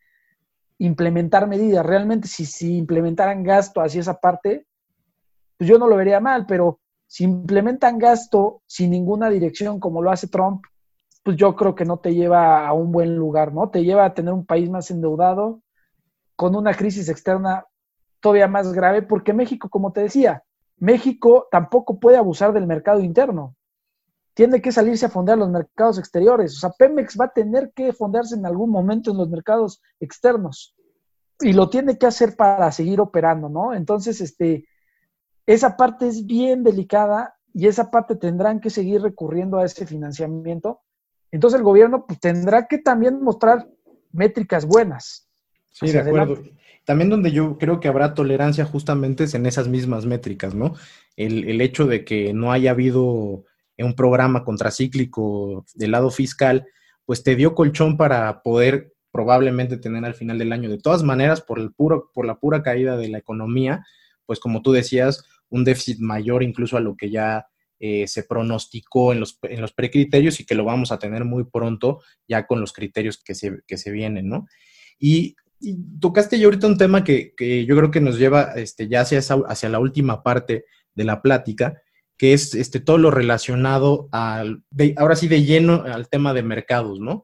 implementar 0.80 1.48
medidas. 1.48 1.86
Realmente, 1.86 2.28
si, 2.28 2.46
si 2.46 2.78
implementaran 2.78 3.44
gasto 3.44 3.80
hacia 3.80 4.02
esa 4.02 4.20
parte, 4.20 4.66
pues 5.58 5.70
yo 5.70 5.78
no 5.78 5.88
lo 5.88 5.96
vería 5.96 6.20
mal, 6.20 6.48
pero 6.48 6.80
si 7.06 7.24
implementan 7.26 8.00
gasto 8.00 8.64
sin 8.66 8.90
ninguna 8.90 9.30
dirección, 9.30 9.80
como 9.80 10.02
lo 10.02 10.12
hace 10.12 10.28
Trump, 10.28 10.66
pues 11.24 11.38
yo 11.38 11.56
creo 11.56 11.76
que 11.76 11.86
no 11.86 11.98
te 11.98 12.14
lleva 12.16 12.68
a 12.68 12.74
un 12.74 12.92
buen 12.92 13.16
lugar, 13.16 13.54
¿no? 13.54 13.70
Te 13.70 13.84
lleva 13.84 14.06
a 14.06 14.14
tener 14.16 14.34
un 14.34 14.46
país 14.46 14.70
más 14.70 14.90
endeudado, 14.90 15.62
con 16.36 16.56
una 16.56 16.74
crisis 16.74 17.08
externa 17.08 17.66
todavía 18.20 18.48
más 18.48 18.74
grave, 18.74 19.04
porque 19.04 19.32
México, 19.32 19.70
como 19.70 19.92
te 19.94 20.02
decía, 20.02 20.44
México 20.78 21.48
tampoco 21.52 22.00
puede 22.00 22.18
abusar 22.18 22.52
del 22.52 22.66
mercado 22.66 23.00
interno. 23.00 23.56
Tiene 24.36 24.62
que 24.62 24.72
salirse 24.72 25.08
a 25.08 25.10
fondear 25.10 25.40
los 25.40 25.50
mercados 25.50 25.98
exteriores. 25.98 26.56
O 26.56 26.60
sea, 26.60 26.70
Pemex 26.70 27.18
va 27.20 27.26
a 27.26 27.34
tener 27.34 27.72
que 27.74 27.92
fondearse 27.94 28.36
en 28.36 28.46
algún 28.46 28.70
momento 28.70 29.10
en 29.10 29.18
los 29.18 29.30
mercados 29.30 29.82
externos. 30.00 30.76
Y 31.40 31.54
lo 31.54 31.70
tiene 31.70 31.98
que 31.98 32.06
hacer 32.06 32.36
para 32.36 32.72
seguir 32.72 33.02
operando, 33.02 33.50
¿no? 33.50 33.74
Entonces, 33.74 34.22
este, 34.22 34.68
esa 35.46 35.76
parte 35.76 36.08
es 36.08 36.26
bien 36.26 36.64
delicada 36.64 37.36
y 37.54 37.68
esa 37.68 37.90
parte 37.90 38.16
tendrán 38.16 38.60
que 38.60 38.70
seguir 38.70 39.02
recurriendo 39.02 39.58
a 39.58 39.66
ese 39.66 39.86
financiamiento. 39.86 40.82
Entonces 41.32 41.58
el 41.58 41.64
gobierno 41.64 42.06
pues, 42.06 42.20
tendrá 42.20 42.68
que 42.68 42.78
también 42.78 43.22
mostrar 43.22 43.68
métricas 44.12 44.66
buenas. 44.66 45.30
Sí, 45.72 45.92
de 45.92 46.00
acuerdo. 46.00 46.42
También 46.86 47.10
donde 47.10 47.32
yo 47.32 47.58
creo 47.58 47.80
que 47.80 47.88
habrá 47.88 48.14
tolerancia 48.14 48.66
justamente 48.66 49.24
es 49.24 49.34
en 49.34 49.46
esas 49.46 49.68
mismas 49.68 50.06
métricas, 50.06 50.54
¿no? 50.54 50.76
El, 51.16 51.50
el 51.50 51.62
hecho 51.62 51.88
de 51.88 52.06
que 52.06 52.34
no 52.34 52.52
haya 52.52 52.72
habido 52.72 53.46
un 53.84 53.96
programa 53.96 54.44
contracíclico 54.44 55.66
del 55.74 55.92
lado 55.92 56.10
fiscal, 56.10 56.66
pues 57.06 57.24
te 57.24 57.36
dio 57.36 57.56
colchón 57.56 57.98
para 57.98 58.42
poder 58.42 58.94
probablemente 59.12 59.78
tener 59.78 60.04
al 60.06 60.16
final 60.16 60.38
del 60.38 60.52
año. 60.52 60.70
De 60.70 60.78
todas 60.78 61.04
maneras, 61.04 61.42
por, 61.42 61.60
el 61.60 61.74
puro, 61.74 62.12
por 62.14 62.26
la 62.26 62.40
pura 62.40 62.64
caída 62.64 62.98
de 62.98 63.10
la 63.10 63.18
economía, 63.18 63.86
pues 64.26 64.40
como 64.40 64.62
tú 64.62 64.72
decías, 64.72 65.24
un 65.50 65.64
déficit 65.64 66.00
mayor 66.00 66.44
incluso 66.44 66.78
a 66.78 66.82
lo 66.82 66.96
que 66.96 67.10
ya 67.10 67.48
eh, 67.80 68.08
se 68.08 68.24
pronosticó 68.24 69.14
en 69.14 69.20
los, 69.20 69.38
en 69.44 69.62
los 69.62 69.74
precriterios 69.74 70.40
y 70.40 70.46
que 70.46 70.56
lo 70.56 70.64
vamos 70.64 70.92
a 70.92 71.00
tener 71.00 71.26
muy 71.26 71.44
pronto 71.44 72.02
ya 72.28 72.48
con 72.48 72.62
los 72.62 72.74
criterios 72.74 73.22
que 73.24 73.36
se, 73.36 73.60
que 73.68 73.78
se 73.78 73.92
vienen, 73.92 74.30
¿no? 74.30 74.48
Y 74.98 75.36
tocaste 76.00 76.40
ya 76.40 76.46
ahorita 76.46 76.68
un 76.68 76.78
tema 76.78 77.04
que, 77.04 77.34
yo 77.68 77.76
creo 77.76 77.92
que 77.92 78.02
nos 78.02 78.18
lleva 78.18 78.54
este, 78.56 78.88
ya 78.88 79.02
hacia, 79.02 79.20
hacia 79.20 79.70
la 79.70 79.80
última 79.80 80.24
parte 80.24 80.66
de 80.94 81.04
la 81.04 81.22
plática, 81.22 81.82
que 82.18 82.34
es 82.34 82.56
este, 82.56 82.80
todo 82.80 82.98
lo 82.98 83.12
relacionado 83.12 84.08
al, 84.12 84.64
ahora 84.98 85.16
sí 85.16 85.28
de 85.28 85.44
lleno 85.44 85.84
al 85.84 86.08
tema 86.10 86.34
de 86.34 86.44
mercados, 86.44 87.00
¿no? 87.00 87.24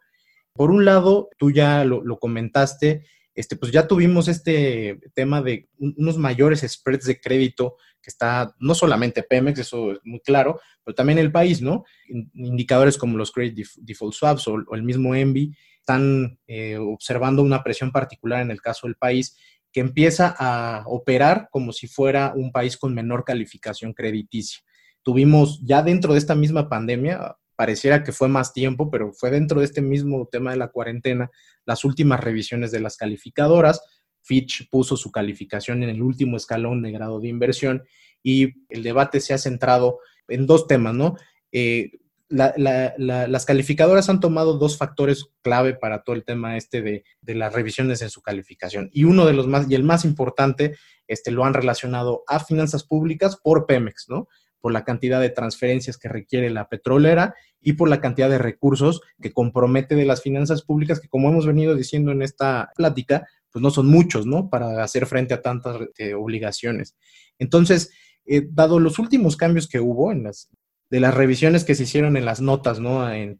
Por 0.53 0.71
un 0.71 0.83
lado, 0.83 1.29
tú 1.37 1.51
ya 1.51 1.85
lo, 1.85 2.19
comentaste, 2.19 3.05
este, 3.33 3.55
pues 3.55 3.71
ya 3.71 3.87
tuvimos 3.87 4.27
este 4.27 4.99
tema 5.13 5.41
de 5.41 5.69
unos 5.77 6.17
mayores 6.17 6.65
spreads 6.67 7.05
de 7.05 7.21
crédito 7.21 7.77
que 8.01 8.09
está 8.09 8.53
no 8.59 8.75
solamente 8.75 9.23
Pemex, 9.23 9.59
eso 9.59 9.93
es 9.93 9.99
muy 10.03 10.19
claro, 10.19 10.59
pero 10.83 10.95
también 10.95 11.19
el 11.19 11.31
país, 11.31 11.61
¿no? 11.61 11.85
Indicadores 12.33 12.97
como 12.97 13.17
los 13.17 13.31
credit 13.31 13.65
default 13.77 14.13
swaps 14.13 14.47
o, 14.47 14.57
el 14.73 14.83
mismo 14.83 15.15
Envy 15.15 15.55
están 15.79 16.37
eh, 16.47 16.77
observando 16.77 17.41
una 17.43 17.63
presión 17.63 17.91
particular 17.91 18.41
en 18.41 18.51
el 18.51 18.61
caso 18.61 18.87
del 18.87 18.95
país 18.95 19.37
que 19.71 19.79
empieza 19.79 20.35
a 20.37 20.83
operar 20.87 21.47
como 21.49 21.71
si 21.71 21.87
fuera 21.87 22.33
un 22.35 22.51
país 22.51 22.75
con 22.75 22.93
menor 22.93 23.23
calificación 23.23 23.93
crediticia. 23.93 24.61
Tuvimos 25.03 25.61
ya 25.63 25.81
dentro 25.81 26.13
de 26.13 26.19
esta 26.19 26.35
misma 26.35 26.69
pandemia, 26.69 27.37
pareciera 27.55 28.03
que 28.03 28.11
fue 28.11 28.27
más 28.27 28.53
tiempo, 28.53 28.89
pero 28.89 29.11
fue 29.13 29.31
dentro 29.31 29.59
de 29.59 29.65
este 29.65 29.81
mismo 29.81 30.27
tema 30.31 30.51
de 30.51 30.57
la 30.57 30.69
cuarentena, 30.69 31.29
las 31.65 31.83
últimas 31.85 32.19
revisiones 32.19 32.71
de 32.71 32.79
las 32.79 32.97
calificadoras. 32.97 33.81
Fitch 34.21 34.69
puso 34.69 34.97
su 34.97 35.11
calificación 35.11 35.83
en 35.83 35.89
el 35.89 36.01
último 36.01 36.37
escalón 36.37 36.81
de 36.81 36.91
grado 36.91 37.19
de 37.19 37.27
inversión 37.27 37.83
y 38.23 38.53
el 38.69 38.83
debate 38.83 39.19
se 39.19 39.33
ha 39.33 39.37
centrado 39.37 39.99
en 40.27 40.45
dos 40.45 40.67
temas, 40.67 40.93
¿no? 40.93 41.15
Eh, 41.51 41.91
las 42.31 43.45
calificadoras 43.45 44.09
han 44.09 44.21
tomado 44.21 44.57
dos 44.57 44.77
factores 44.77 45.31
clave 45.41 45.73
para 45.73 46.03
todo 46.03 46.15
el 46.15 46.23
tema 46.23 46.55
este 46.55 46.81
de, 46.81 47.03
las 47.35 47.53
revisiones 47.53 48.01
en 48.01 48.09
su 48.09 48.21
calificación. 48.21 48.89
Y 48.93 49.03
uno 49.03 49.25
de 49.25 49.33
los 49.33 49.47
más, 49.47 49.69
y 49.69 49.75
el 49.75 49.83
más 49.83 50.05
importante, 50.05 50.77
este, 51.07 51.31
lo 51.31 51.43
han 51.43 51.53
relacionado 51.53 52.23
a 52.27 52.39
finanzas 52.39 52.85
públicas 52.85 53.35
por 53.35 53.65
Pemex, 53.65 54.05
¿no? 54.07 54.29
Por 54.61 54.71
la 54.71 54.85
cantidad 54.85 55.19
de 55.19 55.29
transferencias 55.29 55.97
que 55.97 56.07
requiere 56.07 56.49
la 56.49 56.69
petrolera 56.69 57.35
y 57.59 57.73
por 57.73 57.89
la 57.89 57.99
cantidad 57.99 58.29
de 58.29 58.37
recursos 58.37 59.01
que 59.21 59.33
compromete 59.33 59.95
de 59.95 60.05
las 60.05 60.21
finanzas 60.21 60.61
públicas, 60.61 60.99
que 60.99 61.09
como 61.09 61.29
hemos 61.29 61.45
venido 61.45 61.75
diciendo 61.75 62.11
en 62.11 62.21
esta 62.21 62.71
plática, 62.75 63.27
pues 63.51 63.61
no 63.61 63.71
son 63.71 63.87
muchos, 63.87 64.25
¿no? 64.25 64.49
Para 64.49 64.83
hacer 64.83 65.05
frente 65.05 65.33
a 65.33 65.41
tantas 65.41 65.77
eh, 65.97 66.13
obligaciones. 66.13 66.95
Entonces, 67.39 67.91
eh, 68.25 68.47
dado 68.49 68.79
los 68.79 68.99
últimos 68.99 69.35
cambios 69.35 69.67
que 69.67 69.79
hubo 69.79 70.11
en 70.11 70.23
las 70.23 70.49
de 70.91 70.99
las 70.99 71.13
revisiones 71.13 71.63
que 71.63 71.73
se 71.73 71.83
hicieron 71.83 72.17
en 72.17 72.25
las 72.25 72.41
notas, 72.41 72.79
¿no? 72.79 73.09
En, 73.11 73.39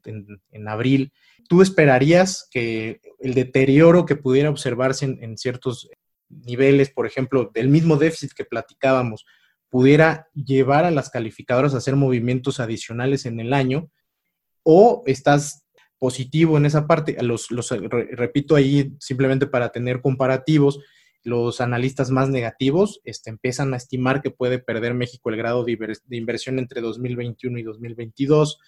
abril, 0.68 1.12
¿tú 1.50 1.62
esperarías 1.62 2.48
que 2.50 3.02
el 3.20 3.34
deterioro 3.34 4.06
que 4.06 4.16
pudiera 4.16 4.50
observarse 4.50 5.06
en, 5.06 5.38
ciertos 5.38 5.90
niveles, 6.30 6.90
por 6.90 7.06
ejemplo, 7.06 7.52
del 7.54 7.68
mismo 7.68 7.98
déficit 7.98 8.32
que 8.32 8.46
platicábamos, 8.46 9.26
pudiera 9.72 10.28
llevar 10.36 10.86
a 10.86 10.92
las 10.92 11.10
calificadoras 11.10 11.74
a 11.74 11.78
hacer 11.78 11.96
movimientos 11.96 12.60
adicionales 12.60 13.26
en 13.26 13.40
el 13.40 13.54
año? 13.54 13.90
¿O 14.62 15.02
estás 15.08 15.66
positivo 15.98 16.58
en 16.58 16.68
esa 16.68 16.86
parte? 16.86 17.18
Los, 17.24 17.50
los 17.50 17.72
repito 18.12 18.56
ahí 18.56 18.94
simplemente 19.00 19.48
para 19.48 19.72
tener 19.72 20.02
comparativos 20.02 20.80
los 21.24 21.62
analistas 21.62 22.10
más 22.10 22.30
negativos 22.30 23.00
este, 23.04 23.30
empiezan 23.30 23.74
a 23.74 23.78
estimar 23.78 24.22
que 24.22 24.32
puede 24.32 24.60
perder 24.60 24.94
México 24.94 25.30
el 25.30 25.38
grado 25.38 25.64
de, 25.64 25.78
inversión 26.10 26.60
entre 26.60 26.82
2021 26.82 27.60
y 27.60 27.64
2022. 27.64 28.60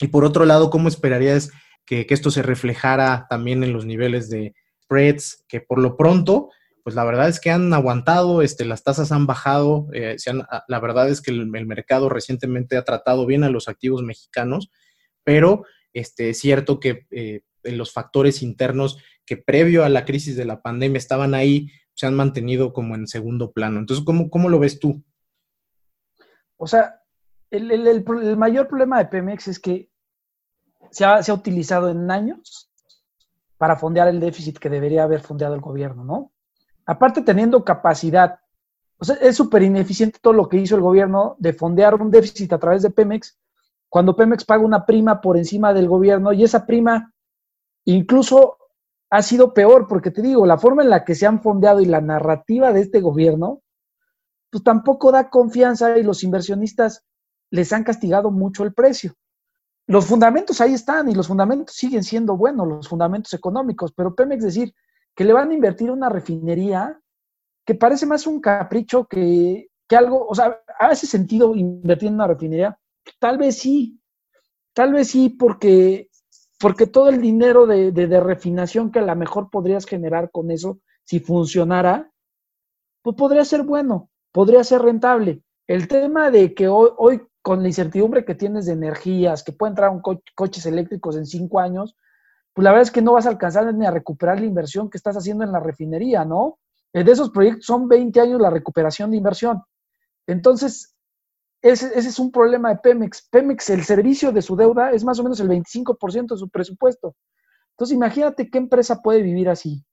Y 0.00 0.08
por 0.08 0.24
otro 0.24 0.44
lado, 0.44 0.70
¿cómo 0.70 0.88
esperarías 0.88 1.50
que, 1.84 2.06
esto 2.08 2.30
se 2.30 2.42
reflejara 2.42 3.26
también 3.28 3.64
en 3.64 3.72
los 3.72 3.86
niveles 3.86 4.30
de 4.30 4.54
spreads? 4.84 5.44
Que 5.48 5.60
por 5.60 5.80
lo 5.80 5.96
pronto, 5.96 6.50
pues 6.82 6.96
la 6.96 7.04
verdad 7.04 7.28
es 7.28 7.40
que 7.40 7.50
han 7.50 7.72
aguantado, 7.72 8.42
este, 8.42 8.64
las 8.64 8.82
tasas 8.82 9.12
han 9.12 9.26
bajado, 9.26 9.88
eh, 9.92 10.16
ah, 10.50 10.64
la 10.66 10.80
verdad 10.80 11.08
es 11.08 11.20
que 11.20 11.30
el, 11.30 11.46
mercado 11.46 12.08
recientemente 12.08 12.76
ha 12.76 12.84
tratado 12.84 13.26
bien 13.26 13.44
a 13.44 13.50
los 13.50 13.68
activos 13.68 14.02
mexicanos, 14.02 14.70
pero 15.24 15.64
este, 15.92 16.30
es 16.30 16.38
cierto 16.38 16.80
que 16.80 17.06
eh, 17.10 17.42
los 17.64 17.92
factores 17.92 18.42
internos 18.42 18.98
que 19.26 19.36
previo 19.36 19.84
a 19.84 19.88
la 19.88 20.04
crisis 20.04 20.36
de 20.36 20.44
la 20.44 20.62
pandemia 20.62 20.98
estaban 20.98 21.34
ahí, 21.34 21.68
se 21.94 22.06
han 22.06 22.14
mantenido 22.14 22.72
como 22.72 22.94
en 22.94 23.06
segundo 23.06 23.52
plano. 23.52 23.78
Entonces, 23.78 24.04
¿cómo, 24.04 24.30
cómo 24.30 24.48
lo 24.48 24.58
ves 24.58 24.80
tú? 24.80 25.04
O 26.56 26.66
sea, 26.66 27.00
el, 27.50 28.36
mayor 28.36 28.68
problema 28.68 28.98
de 28.98 29.06
Pemex 29.06 29.48
es 29.48 29.58
que 29.58 29.90
se 30.90 31.04
ha, 31.04 31.20
utilizado 31.32 31.88
en 31.90 32.10
años 32.10 32.70
para 33.56 33.76
fondear 33.76 34.08
el 34.08 34.20
déficit 34.20 34.58
que 34.58 34.70
debería 34.70 35.04
haber 35.04 35.20
fondeado 35.20 35.54
el 35.54 35.60
gobierno, 35.60 36.04
¿no? 36.04 36.32
Aparte 36.90 37.22
teniendo 37.22 37.64
capacidad, 37.64 38.40
es 39.20 39.36
súper 39.36 39.62
ineficiente 39.62 40.18
todo 40.20 40.32
lo 40.32 40.48
que 40.48 40.56
hizo 40.56 40.74
el 40.74 40.80
gobierno 40.80 41.36
de 41.38 41.52
fondear 41.52 41.94
un 41.94 42.10
déficit 42.10 42.52
a 42.52 42.58
través 42.58 42.82
de 42.82 42.90
Pemex, 42.90 43.38
cuando 43.88 44.16
Pemex 44.16 44.44
paga 44.44 44.64
una 44.64 44.84
prima 44.84 45.20
por 45.20 45.36
encima 45.36 45.72
del 45.72 45.86
gobierno 45.86 46.32
y 46.32 46.42
esa 46.42 46.66
prima 46.66 47.14
incluso 47.84 48.58
ha 49.08 49.22
sido 49.22 49.54
peor, 49.54 49.86
porque 49.86 50.10
te 50.10 50.20
digo, 50.20 50.44
la 50.46 50.58
forma 50.58 50.82
en 50.82 50.90
la 50.90 51.04
que 51.04 51.14
se 51.14 51.26
han 51.28 51.40
fondeado 51.40 51.80
y 51.80 51.84
la 51.84 52.00
narrativa 52.00 52.72
de 52.72 52.80
este 52.80 53.00
gobierno, 53.00 53.62
pues 54.50 54.64
tampoco 54.64 55.12
da 55.12 55.30
confianza 55.30 55.96
y 55.96 56.02
los 56.02 56.24
inversionistas 56.24 57.04
les 57.52 57.72
han 57.72 57.84
castigado 57.84 58.32
mucho 58.32 58.64
el 58.64 58.74
precio. 58.74 59.14
Los 59.86 60.06
fundamentos 60.06 60.60
ahí 60.60 60.74
están 60.74 61.08
y 61.08 61.14
los 61.14 61.28
fundamentos 61.28 61.76
siguen 61.76 62.02
siendo 62.02 62.36
buenos, 62.36 62.66
los 62.66 62.88
fundamentos 62.88 63.32
económicos, 63.32 63.92
pero 63.92 64.12
Pemex 64.12 64.42
decir 64.42 64.74
que 65.14 65.24
le 65.24 65.32
van 65.32 65.50
a 65.50 65.54
invertir 65.54 65.90
una 65.90 66.08
refinería 66.08 67.00
que 67.64 67.74
parece 67.74 68.06
más 68.06 68.26
un 68.26 68.40
capricho 68.40 69.06
que, 69.06 69.68
que 69.88 69.96
algo, 69.96 70.26
o 70.26 70.34
sea, 70.34 70.60
¿hace 70.78 71.06
sentido 71.06 71.54
invertir 71.54 72.08
en 72.08 72.14
una 72.14 72.26
refinería? 72.26 72.78
Tal 73.18 73.38
vez 73.38 73.58
sí, 73.58 74.00
tal 74.72 74.92
vez 74.92 75.08
sí, 75.08 75.30
porque 75.30 76.10
porque 76.60 76.86
todo 76.86 77.08
el 77.08 77.22
dinero 77.22 77.66
de, 77.66 78.20
refinación 78.20 78.92
que 78.92 78.98
a 78.98 79.02
lo 79.02 79.16
mejor 79.16 79.48
podrías 79.50 79.86
generar 79.86 80.30
con 80.30 80.50
eso, 80.50 80.78
si 81.04 81.18
funcionara, 81.18 82.12
pues 83.02 83.16
podría 83.16 83.46
ser 83.46 83.62
bueno, 83.62 84.10
podría 84.30 84.62
ser 84.62 84.82
rentable. 84.82 85.42
El 85.66 85.88
tema 85.88 86.30
de 86.30 86.52
que 86.52 86.68
hoy, 86.68 87.22
con 87.40 87.62
la 87.62 87.68
incertidumbre 87.68 88.26
que 88.26 88.34
tienes 88.34 88.66
de 88.66 88.72
energías, 88.72 89.42
que 89.42 89.52
pueden 89.52 89.72
entrar 89.72 89.90
un 89.90 90.02
coches 90.34 90.66
eléctricos 90.66 91.16
en 91.16 91.24
cinco 91.24 91.60
años, 91.60 91.96
pues 92.52 92.64
la 92.64 92.70
verdad 92.70 92.82
es 92.82 92.90
que 92.90 93.02
no 93.02 93.12
vas 93.12 93.26
a 93.26 93.30
alcanzar 93.30 93.72
ni 93.74 93.86
a 93.86 93.90
recuperar 93.90 94.40
la 94.40 94.46
inversión 94.46 94.90
que 94.90 94.98
estás 94.98 95.16
haciendo 95.16 95.44
en 95.44 95.52
la 95.52 95.60
refinería, 95.60 96.24
¿no? 96.24 96.58
Eh, 96.92 97.04
de 97.04 97.12
esos 97.12 97.30
proyectos 97.30 97.66
son 97.66 97.88
20 97.88 98.20
años 98.20 98.40
la 98.40 98.50
recuperación 98.50 99.10
de 99.10 99.18
inversión. 99.18 99.62
Entonces, 100.26 100.94
ese, 101.62 101.96
es 101.96 102.18
un 102.18 102.32
problema 102.32 102.70
de 102.70 102.76
Pemex. 102.76 103.28
Pemex, 103.30 103.70
el 103.70 103.84
servicio 103.84 104.32
de 104.32 104.42
su 104.42 104.56
deuda 104.56 104.92
es 104.92 105.04
más 105.04 105.18
o 105.18 105.22
menos 105.22 105.38
el 105.40 105.48
25% 105.48 106.34
de 106.34 106.38
su 106.38 106.48
presupuesto. 106.48 107.14
Entonces, 107.72 107.94
imagínate 107.94 108.50
qué 108.50 108.58
empresa 108.58 109.00
puede 109.02 109.22
vivir 109.22 109.48
así. 109.48 109.84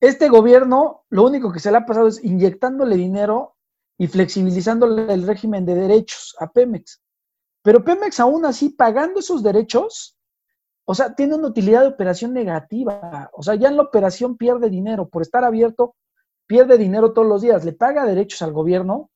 Este 0.00 0.28
gobierno, 0.28 1.04
lo 1.10 1.24
único 1.24 1.52
que 1.52 1.60
se 1.60 1.70
le 1.70 1.76
ha 1.76 1.86
pasado 1.86 2.08
es 2.08 2.22
inyectándole 2.24 2.96
dinero 2.96 3.56
y 3.98 4.08
flexibilizándole 4.08 5.12
el 5.12 5.26
régimen 5.26 5.64
de 5.64 5.74
derechos 5.74 6.34
a 6.40 6.50
Pemex. 6.50 7.00
Pero 7.62 7.84
Pemex, 7.84 8.18
aún 8.18 8.44
así, 8.44 8.70
pagando 8.70 9.20
esos 9.20 9.42
derechos, 9.42 10.18
o 10.84 10.94
sea, 10.94 11.14
tiene 11.14 11.34
una 11.34 11.48
utilidad 11.48 11.82
de 11.82 11.88
operación 11.88 12.32
negativa. 12.32 13.30
O 13.34 13.42
sea, 13.42 13.54
ya 13.54 13.68
en 13.68 13.76
la 13.76 13.82
operación 13.82 14.36
pierde 14.36 14.68
dinero. 14.68 15.08
Por 15.08 15.22
estar 15.22 15.44
abierto, 15.44 15.94
pierde 16.46 16.76
dinero 16.78 17.12
todos 17.12 17.28
los 17.28 17.42
días. 17.42 17.64
Le 17.64 17.72
paga 17.72 18.04
derechos 18.04 18.42
al 18.42 18.52
gobierno, 18.52 19.10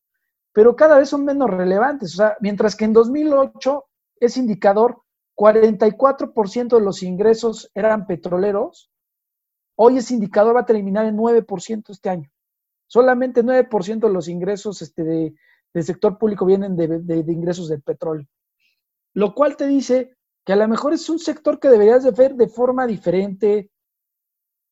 pero 0.52 0.76
cada 0.76 0.98
vez 0.98 1.08
son 1.08 1.24
menos 1.24 1.50
relevantes. 1.50 2.14
O 2.14 2.16
sea, 2.18 2.36
mientras 2.40 2.76
que 2.76 2.84
en 2.84 2.92
2008 2.92 3.84
ese 4.20 4.40
indicador, 4.40 5.02
44% 5.36 6.76
de 6.76 6.80
los 6.80 7.02
ingresos 7.02 7.70
eran 7.74 8.06
petroleros, 8.06 8.90
hoy 9.76 9.98
ese 9.98 10.14
indicador 10.14 10.56
va 10.56 10.60
a 10.60 10.66
terminar 10.66 11.04
en 11.04 11.16
9% 11.16 11.90
este 11.90 12.08
año. 12.08 12.30
Solamente 12.86 13.44
9% 13.44 14.00
de 14.06 14.12
los 14.12 14.28
ingresos 14.28 14.80
este, 14.80 15.02
del 15.02 15.84
sector 15.84 16.16
público 16.18 16.46
vienen 16.46 16.76
de, 16.76 17.00
de, 17.00 17.32
ingresos 17.32 17.68
del 17.68 17.82
petróleo. 17.82 18.26
Lo 19.12 19.34
cual 19.34 19.56
te 19.56 19.66
dice 19.66 20.15
que 20.46 20.52
a 20.52 20.56
lo 20.56 20.68
mejor 20.68 20.94
es 20.94 21.10
un 21.10 21.18
sector 21.18 21.58
que 21.58 21.68
deberías 21.68 22.04
de 22.04 22.12
ver 22.12 22.36
de 22.36 22.46
forma 22.46 22.86
diferente, 22.86 23.72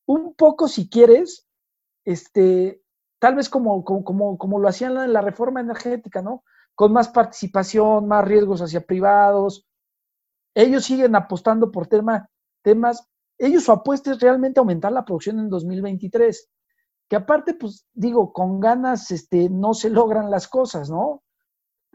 un 0.07 0.33
poco, 0.33 0.69
si 0.69 0.89
quieres, 0.89 1.49
este, 2.05 2.81
tal 3.19 3.35
vez 3.35 3.49
como, 3.49 3.83
como, 3.83 4.37
como, 4.37 4.59
lo 4.59 4.69
hacían 4.69 4.97
en 4.97 5.11
la 5.11 5.19
reforma 5.19 5.59
energética, 5.59 6.21
¿no? 6.21 6.45
Con 6.75 6.93
más 6.93 7.09
participación, 7.09 8.07
más 8.07 8.23
riesgos 8.23 8.61
hacia 8.61 8.85
privados. 8.85 9.67
Ellos 10.55 10.85
siguen 10.85 11.13
apostando 11.13 11.69
por 11.71 11.87
tema, 11.87 12.29
temas, 12.61 13.05
ellos 13.37 13.65
su 13.65 13.73
apuesta 13.73 14.11
es 14.11 14.21
realmente 14.21 14.61
aumentar 14.61 14.93
la 14.93 15.03
producción 15.03 15.39
en 15.39 15.49
2023, 15.49 16.49
que 17.09 17.17
aparte, 17.17 17.53
pues 17.53 17.85
digo, 17.93 18.31
con 18.31 18.61
ganas 18.61 19.11
este, 19.11 19.49
no 19.49 19.73
se 19.73 19.89
logran 19.89 20.31
las 20.31 20.47
cosas, 20.47 20.89
¿no? 20.89 21.21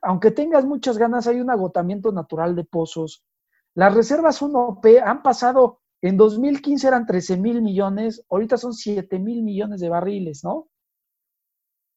Aunque 0.03 0.33
tengas 0.33 0.67
muchas 0.67 0.99
ganas, 0.99 1.27
hay 1.27 1.41
un 1.41 1.49
agotamiento 1.49 2.13
natural 2.13 2.55
de 2.55 2.65
pozos. 2.65 3.25
Las 3.81 3.95
reservas 3.95 4.43
1P 4.43 5.03
han 5.03 5.23
pasado, 5.23 5.81
en 6.03 6.19
2015 6.19 6.87
eran 6.87 7.07
13 7.07 7.39
mil 7.39 7.63
millones, 7.63 8.23
ahorita 8.29 8.59
son 8.59 8.75
7 8.75 9.19
mil 9.19 9.43
millones 9.43 9.81
de 9.81 9.89
barriles, 9.89 10.45
¿no? 10.45 10.69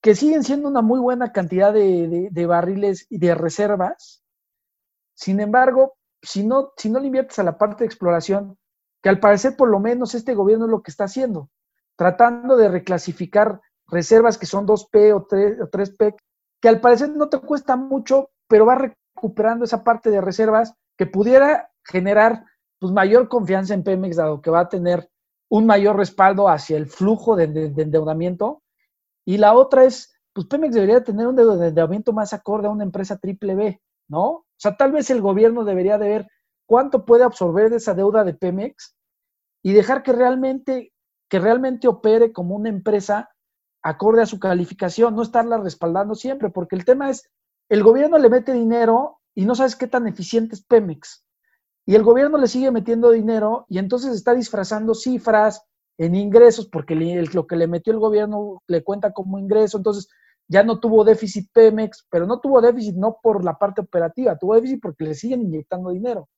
que 0.01 0.15
siguen 0.15 0.45
siendo 0.45 0.69
una 0.69 0.81
muy 0.81 1.01
buena 1.01 1.33
cantidad 1.33 1.73
de, 1.73 2.45
barriles 2.47 3.05
y 3.09 3.17
de 3.17 3.35
reservas. 3.35 4.23
Sin 5.13 5.41
embargo, 5.41 5.97
si 6.21 6.45
no, 6.45 6.71
si 6.77 6.89
no 6.89 7.01
le 7.01 7.07
inviertes 7.07 7.39
a 7.39 7.43
la 7.43 7.57
parte 7.57 7.83
de 7.83 7.87
exploración, 7.87 8.57
que 9.01 9.09
al 9.09 9.19
parecer 9.19 9.57
por 9.57 9.67
lo 9.67 9.81
menos 9.81 10.15
este 10.15 10.35
gobierno 10.35 10.63
es 10.63 10.71
lo 10.71 10.83
que 10.83 10.91
está 10.91 11.03
haciendo, 11.03 11.49
tratando 11.97 12.55
de 12.55 12.69
reclasificar 12.69 13.59
reservas 13.87 14.37
que 14.37 14.45
son 14.45 14.65
2P 14.65 15.13
o 15.13 15.25
3, 15.25 15.59
o 15.59 15.69
3P, 15.69 16.15
que 16.61 16.69
al 16.69 16.79
parecer 16.79 17.09
no 17.09 17.27
te 17.27 17.41
cuesta 17.41 17.75
mucho, 17.75 18.29
pero 18.47 18.65
va 18.65 18.75
recuperando 18.75 19.65
esa 19.65 19.83
parte 19.83 20.11
de 20.11 20.21
reservas 20.21 20.75
que 20.97 21.07
pudiera 21.07 21.71
generar 21.83 22.45
pues, 22.79 22.91
mayor 22.93 23.27
confianza 23.29 23.73
en 23.73 23.83
Pemex, 23.83 24.15
dado 24.15 24.41
que 24.41 24.51
va 24.51 24.61
a 24.61 24.69
tener 24.69 25.09
un 25.49 25.65
mayor 25.65 25.97
respaldo 25.97 26.49
hacia 26.49 26.77
el 26.77 26.87
flujo 26.87 27.35
de 27.35 27.43
endeudamiento 27.43 28.63
y 29.25 29.37
la 29.37 29.53
otra 29.53 29.85
es, 29.85 30.13
pues 30.33 30.47
Pemex 30.47 30.73
debería 30.73 31.03
tener 31.03 31.27
un 31.27 31.39
endeudamiento 31.39 32.13
más 32.13 32.33
acorde 32.33 32.67
a 32.67 32.71
una 32.71 32.83
empresa 32.83 33.17
triple 33.17 33.55
B, 33.55 33.81
¿no? 34.07 34.23
O 34.23 34.45
sea, 34.57 34.75
tal 34.75 34.91
vez 34.91 35.09
el 35.09 35.21
gobierno 35.21 35.63
debería 35.63 35.97
de 35.97 36.09
ver 36.09 36.27
cuánto 36.65 37.05
puede 37.05 37.23
absorber 37.23 37.69
de 37.69 37.77
esa 37.77 37.93
deuda 37.93 38.23
de 38.23 38.33
Pemex 38.33 38.95
y 39.61 39.73
dejar 39.73 40.03
que 40.03 40.13
realmente, 40.13 40.93
que 41.29 41.39
realmente 41.39 41.87
opere 41.87 42.33
como 42.33 42.55
una 42.55 42.69
empresa 42.69 43.29
acorde 43.81 44.21
a 44.21 44.25
su 44.25 44.39
calificación, 44.39 45.15
no 45.15 45.21
estarla 45.21 45.57
respaldando 45.57 46.15
siempre, 46.15 46.49
porque 46.49 46.75
el 46.75 46.85
tema 46.85 47.09
es, 47.09 47.29
el 47.69 47.83
gobierno 47.83 48.17
le 48.17 48.29
mete 48.29 48.53
dinero 48.53 49.19
y 49.35 49.45
no 49.45 49.55
sabes 49.55 49.75
qué 49.75 49.87
tan 49.87 50.07
eficiente 50.07 50.55
es 50.55 50.63
Pemex. 50.63 51.22
Y 51.85 51.95
el 51.95 52.03
gobierno 52.03 52.37
le 52.37 52.47
sigue 52.47 52.71
metiendo 52.71 53.11
dinero 53.11 53.65
y 53.69 53.77
entonces 53.77 54.13
está 54.13 54.33
disfrazando 54.33 54.93
cifras, 54.93 55.65
en 55.97 56.15
ingresos, 56.15 56.67
porque 56.67 56.95
lo 56.95 57.47
que 57.47 57.55
le 57.55 57.67
metió 57.67 57.93
el 57.93 57.99
gobierno 57.99 58.61
le 58.67 58.83
cuenta 58.83 59.11
como 59.11 59.37
ingreso, 59.39 59.77
entonces 59.77 60.09
ya 60.47 60.63
no 60.63 60.79
tuvo 60.79 61.03
déficit 61.03 61.49
Pemex, 61.53 62.07
pero 62.09 62.25
no 62.25 62.39
tuvo 62.39 62.61
déficit 62.61 62.95
no 62.95 63.17
por 63.21 63.43
la 63.43 63.57
parte 63.57 63.81
operativa, 63.81 64.37
tuvo 64.37 64.55
déficit 64.55 64.81
porque 64.81 65.05
le 65.05 65.15
siguen 65.15 65.41
inyectando 65.41 65.91
dinero. 65.91 66.29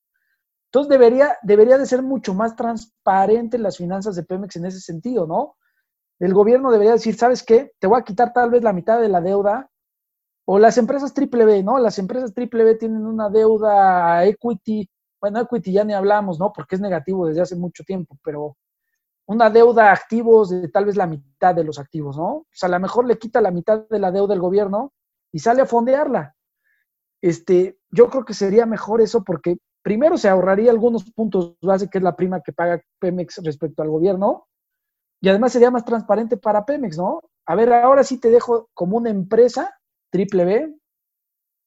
Entonces 0.68 0.90
debería, 0.90 1.38
debería 1.42 1.78
de 1.78 1.86
ser 1.86 2.04
mucho 2.04 2.34
más 2.34 2.56
transparente 2.56 3.58
las 3.58 3.78
finanzas 3.78 4.16
de 4.16 4.24
Pemex 4.24 4.58
en 4.58 4.66
ese 4.66 4.82
sentido, 4.82 5.26
¿no? 5.26 5.56
El 6.20 6.34
gobierno 6.34 6.72
debería 6.72 6.94
decir, 6.94 7.16
¿sabes 7.16 7.44
qué? 7.44 7.72
Te 7.80 7.88
voy 7.88 8.00
a 8.00 8.04
quitar 8.04 8.34
tal 8.34 8.50
vez 8.50 8.64
la 8.64 8.74
mitad 8.74 9.00
de 9.00 9.10
la 9.10 9.22
deuda. 9.22 9.70
O 10.48 10.60
las 10.60 10.78
empresas 10.78 11.14
triple 11.14 11.46
B, 11.46 11.64
¿no? 11.64 11.80
Las 11.80 11.98
empresas 11.98 12.34
triple 12.34 12.64
B 12.64 12.76
tienen 12.76 13.06
una 13.06 13.30
deuda 13.30 14.26
equity, 14.26 14.88
bueno, 15.20 15.40
equity 15.40 15.72
ya 15.72 15.84
ni 15.84 15.94
hablamos, 15.94 16.40
¿no? 16.40 16.52
Porque 16.54 16.76
es 16.76 16.82
negativo 16.82 17.28
desde 17.28 17.42
hace 17.42 17.56
mucho 17.56 17.84
tiempo, 17.84 18.18
pero 18.24 18.58
una 19.28 19.50
deuda 19.50 19.92
activos 19.92 20.50
de 20.50 20.70
tal 20.70 20.86
vez 20.86 20.96
la 20.96 21.08
mitad 21.08 21.56
de 21.56 21.64
los 21.64 21.80
activos, 21.80 22.18
¿no? 22.18 22.28
O 22.28 22.48
sea, 22.52 22.68
a 22.68 22.72
lo 22.72 22.80
mejor 22.80 23.08
le 23.08 23.18
quita 23.18 23.42
la 23.42 23.52
mitad 23.52 23.88
de 23.90 24.00
la 24.00 24.12
deuda 24.12 24.34
del 24.34 24.42
gobierno 24.42 24.94
y 25.32 25.40
sale 25.40 25.62
a 25.62 25.66
fondearla. 25.66 26.36
Este, 27.22 27.80
yo 27.90 28.10
creo 28.10 28.24
que 28.24 28.34
sería 28.34 28.66
mejor 28.66 29.02
eso 29.02 29.24
porque 29.24 29.58
primero 29.82 30.18
se 30.18 30.30
ahorraría 30.30 30.72
algunos 30.72 31.12
puntos 31.12 31.56
base, 31.62 31.90
que 31.90 31.98
es 31.98 32.04
la 32.04 32.16
prima 32.16 32.42
que 32.42 32.54
paga 32.54 32.82
Pemex 33.00 33.42
respecto 33.44 33.82
al 33.82 33.90
gobierno, 33.90 34.48
y 35.22 35.30
además 35.30 35.54
sería 35.54 35.72
más 35.72 35.86
transparente 35.86 36.38
para 36.38 36.66
Pemex, 36.66 36.98
¿no? 36.98 37.22
A 37.48 37.56
ver, 37.56 37.72
ahora 37.74 38.04
sí 38.04 38.20
te 38.20 38.30
dejo 38.30 38.70
como 38.74 38.98
una 38.98 39.10
empresa, 39.10 39.76
triple 40.12 40.46
B. 40.46 40.76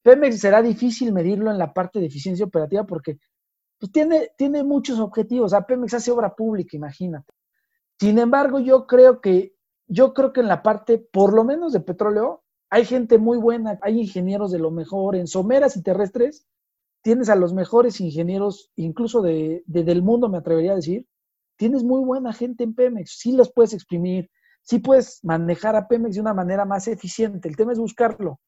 Pemex 0.03 0.41
será 0.41 0.63
difícil 0.63 1.13
medirlo 1.13 1.51
en 1.51 1.59
la 1.59 1.73
parte 1.73 1.99
de 1.99 2.07
eficiencia 2.07 2.47
operativa 2.47 2.85
porque 2.85 3.19
pues, 3.79 3.93
tiene, 3.93 4.31
tiene 4.37 4.65
muchos 4.65 4.99
objetivos. 4.99 5.51
Sea, 5.51 5.63
Pemex 5.63 5.95
hace 5.95 6.11
obra 6.11 6.35
pública, 6.35 6.77
imagínate. 6.77 7.33
Sin 7.99 8.19
embargo, 8.19 8.59
yo 8.59 8.87
creo 8.87 9.21
que, 9.21 9.55
yo 9.87 10.15
creo 10.15 10.33
que 10.33 10.41
en 10.41 10.49
la 10.49 10.63
parte, 10.63 10.99
por 10.99 11.35
lo 11.35 11.45
menos 11.45 11.73
de 11.73 11.81
petróleo, 11.81 12.45
hay 12.71 12.85
gente 12.85 13.19
muy 13.19 13.39
buena, 13.39 13.79
hay 13.83 14.01
ingenieros 14.01 14.53
de 14.53 14.59
lo 14.59 14.71
mejor, 14.71 15.17
en 15.17 15.27
someras 15.27 15.77
y 15.77 15.83
terrestres, 15.83 16.47
tienes 17.03 17.29
a 17.29 17.37
los 17.37 17.55
mejores 17.55 18.01
ingenieros, 18.01 18.71
incluso 18.77 19.23
de, 19.23 19.63
del 19.67 20.03
mundo, 20.03 20.29
me 20.29 20.39
atrevería 20.39 20.73
a 20.73 20.77
decir, 20.77 21.07
tienes 21.57 21.83
muy 21.83 22.05
buena 22.05 22.33
gente 22.33 22.65
en 22.65 22.75
Pemex, 22.75 23.19
sí 23.19 23.33
los 23.33 23.53
puedes 23.53 23.73
exprimir, 23.73 24.31
sí 24.63 24.79
puedes 24.79 25.21
manejar 25.25 25.77
a 25.77 25.89
Pemex 25.89 26.17
de 26.17 26.21
una 26.21 26.35
manera 26.35 26.65
más 26.65 26.87
eficiente, 26.89 27.49
el 27.49 27.57
tema 27.57 27.73
es 27.73 27.79
buscarlo. 27.79 28.39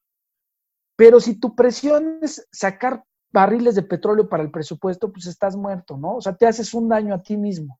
Pero 0.96 1.18
si 1.18 1.40
tu 1.40 1.54
presión 1.54 2.18
es 2.20 2.46
sacar 2.52 3.04
barriles 3.32 3.74
de 3.74 3.82
petróleo 3.82 4.28
para 4.28 4.42
el 4.42 4.50
presupuesto, 4.50 5.12
pues 5.12 5.26
estás 5.26 5.56
muerto, 5.56 5.96
¿no? 5.96 6.16
O 6.16 6.20
sea, 6.20 6.34
te 6.34 6.46
haces 6.46 6.74
un 6.74 6.88
daño 6.88 7.14
a 7.14 7.22
ti 7.22 7.36
mismo 7.36 7.78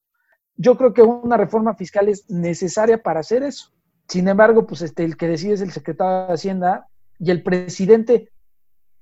yo 0.61 0.77
creo 0.77 0.93
que 0.93 1.01
una 1.01 1.39
reforma 1.39 1.75
fiscal 1.75 2.11
es 2.11 2.29
necesaria 2.29 3.03
para 3.03 3.21
hacer 3.21 3.43
eso. 3.43 3.71
Sin 4.07 4.29
embargo, 4.29 4.67
pues 4.67 4.83
este, 4.83 5.05
el 5.05 5.17
que 5.17 5.27
decide 5.27 5.55
es 5.55 5.63
el 5.63 5.73
secretario 5.73 6.27
de 6.27 6.35
Hacienda 6.35 6.87
y 7.19 7.31
el 7.31 7.43
presidente, 7.43 8.31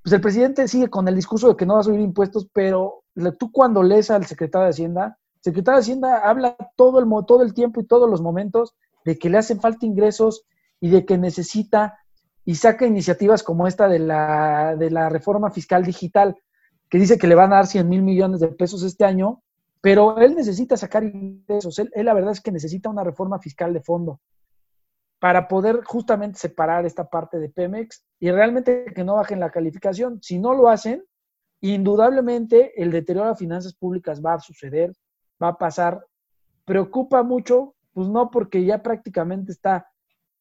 pues 0.04 0.12
el 0.12 0.20
presidente 0.20 0.68
sigue 0.68 0.88
con 0.88 1.08
el 1.08 1.16
discurso 1.16 1.48
de 1.48 1.56
que 1.56 1.66
no 1.66 1.74
va 1.74 1.80
a 1.80 1.82
subir 1.82 1.98
impuestos, 1.98 2.48
pero 2.52 3.02
tú 3.40 3.50
cuando 3.50 3.82
lees 3.82 4.08
al 4.12 4.24
secretario 4.24 4.66
de 4.66 4.70
Hacienda, 4.70 5.18
el 5.34 5.42
secretario 5.42 5.78
de 5.78 5.82
Hacienda 5.82 6.18
habla 6.18 6.56
todo 6.76 7.00
el, 7.00 7.08
todo 7.26 7.42
el 7.42 7.52
tiempo 7.54 7.80
y 7.80 7.86
todos 7.86 8.08
los 8.08 8.22
momentos 8.22 8.76
de 9.04 9.18
que 9.18 9.28
le 9.28 9.38
hacen 9.38 9.60
falta 9.60 9.84
ingresos 9.84 10.44
y 10.80 10.90
de 10.90 11.04
que 11.04 11.18
necesita 11.18 11.97
y 12.48 12.54
saca 12.54 12.86
iniciativas 12.86 13.42
como 13.42 13.66
esta 13.66 13.88
de 13.88 13.98
la, 13.98 14.74
de 14.74 14.90
la 14.90 15.10
reforma 15.10 15.50
fiscal 15.50 15.84
digital, 15.84 16.34
que 16.88 16.96
dice 16.96 17.18
que 17.18 17.26
le 17.26 17.34
van 17.34 17.52
a 17.52 17.56
dar 17.56 17.66
100 17.66 17.86
mil 17.86 18.00
millones 18.00 18.40
de 18.40 18.48
pesos 18.48 18.82
este 18.84 19.04
año, 19.04 19.42
pero 19.82 20.16
él 20.16 20.34
necesita 20.34 20.74
sacar 20.78 21.04
ingresos. 21.04 21.78
Él, 21.78 21.90
la 21.94 22.14
verdad 22.14 22.32
es 22.32 22.40
que 22.40 22.50
necesita 22.50 22.88
una 22.88 23.04
reforma 23.04 23.38
fiscal 23.38 23.74
de 23.74 23.82
fondo 23.82 24.22
para 25.18 25.46
poder 25.46 25.84
justamente 25.84 26.38
separar 26.38 26.86
esta 26.86 27.10
parte 27.10 27.38
de 27.38 27.50
Pemex 27.50 28.02
y 28.18 28.30
realmente 28.30 28.86
que 28.94 29.04
no 29.04 29.16
bajen 29.16 29.40
la 29.40 29.50
calificación. 29.50 30.18
Si 30.22 30.38
no 30.38 30.54
lo 30.54 30.70
hacen, 30.70 31.04
indudablemente 31.60 32.82
el 32.82 32.90
deterioro 32.90 33.28
de 33.28 33.36
finanzas 33.36 33.74
públicas 33.74 34.24
va 34.24 34.32
a 34.32 34.40
suceder, 34.40 34.94
va 35.42 35.48
a 35.48 35.58
pasar. 35.58 36.02
Preocupa 36.64 37.22
mucho, 37.22 37.74
pues 37.92 38.08
no 38.08 38.30
porque 38.30 38.64
ya 38.64 38.82
prácticamente 38.82 39.52
está, 39.52 39.90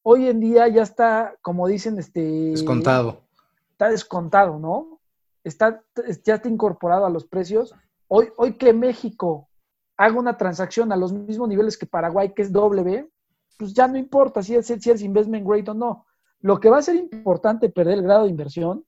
hoy 0.10 0.28
en 0.28 0.39
día 0.39 0.70
ya 0.70 0.84
está, 0.84 1.36
como 1.41 1.67
dicen, 1.67 2.00
este... 2.00 2.22
Descontado. 2.22 3.24
Está 3.72 3.89
descontado, 3.89 4.58
¿no? 4.58 5.02
Está, 5.43 5.84
ya 6.24 6.36
está 6.36 6.48
incorporado 6.48 7.06
a 7.06 7.10
los 7.10 7.26
precios 7.26 7.74
Hoy, 8.08 8.30
hoy 8.38 8.54
que 8.54 8.72
México 8.72 9.50
haga 9.98 10.17
una 10.17 10.38
transacción 10.38 10.93
a 10.93 10.96
los 10.96 11.12
mismos 11.12 11.50
niveles 11.50 11.78
que 11.78 11.86
Paraguay, 11.86 12.34
que 12.34 12.41
es 12.41 12.54
W, 12.54 13.10
pues 13.58 13.74
ya 13.74 13.89
no 13.89 13.98
importa 13.98 14.41
si 14.41 14.56
es, 14.56 14.67
si 14.67 14.89
es 14.89 15.02
investment 15.02 15.46
grade 15.46 15.72
o 15.72 15.74
no. 15.74 16.06
Lo 16.39 16.58
que 16.62 16.70
va 16.70 16.78
a 16.78 16.82
ser 16.82 16.96
importante 16.96 17.67
perder 17.67 17.96
el 17.96 18.04
grado 18.04 18.24
de 18.24 18.30
inversión 18.30 18.86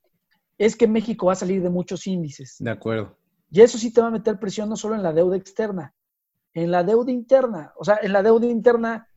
es 0.58 0.78
que 0.78 0.88
México 0.88 1.26
va 1.26 1.34
a 1.34 1.36
salir 1.36 1.62
de 1.62 1.70
muchos 1.70 2.08
índices. 2.08 2.56
De 2.60 2.70
acuerdo. 2.70 3.18
Y 3.52 3.60
eso 3.60 3.78
sí 3.78 3.92
te 3.92 4.00
va 4.00 4.08
a 4.08 4.12
meter 4.12 4.40
presión 4.40 4.70
no 4.70 4.78
solo 4.78 4.96
en 4.96 5.04
la 5.04 5.12
deuda 5.12 5.36
externa, 5.36 5.94
en 6.54 6.72
la 6.72 6.86
deuda 6.86 7.12
interna. 7.12 7.74
O 7.76 7.84
sea, 7.84 8.00
en 8.02 8.14
la 8.14 8.24
deuda 8.24 8.46
interna 8.46 9.09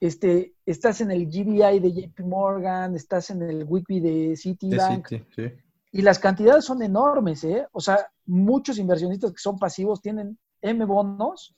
este, 0.00 0.54
estás 0.64 1.00
en 1.00 1.10
el 1.10 1.26
GBI 1.26 1.80
de 1.80 1.92
JP 1.92 2.20
Morgan, 2.20 2.94
estás 2.94 3.30
en 3.30 3.42
el 3.42 3.64
WICBI 3.64 4.00
de 4.00 4.36
Citibank. 4.36 5.08
sí. 5.34 5.52
Y 5.92 6.02
las 6.02 6.18
cantidades 6.18 6.66
son 6.66 6.82
enormes, 6.82 7.42
¿eh? 7.44 7.66
O 7.72 7.80
sea, 7.80 8.06
muchos 8.26 8.76
inversionistas 8.76 9.32
que 9.32 9.38
son 9.38 9.58
pasivos 9.58 10.02
tienen 10.02 10.38
M 10.60 10.84
bonos. 10.84 11.54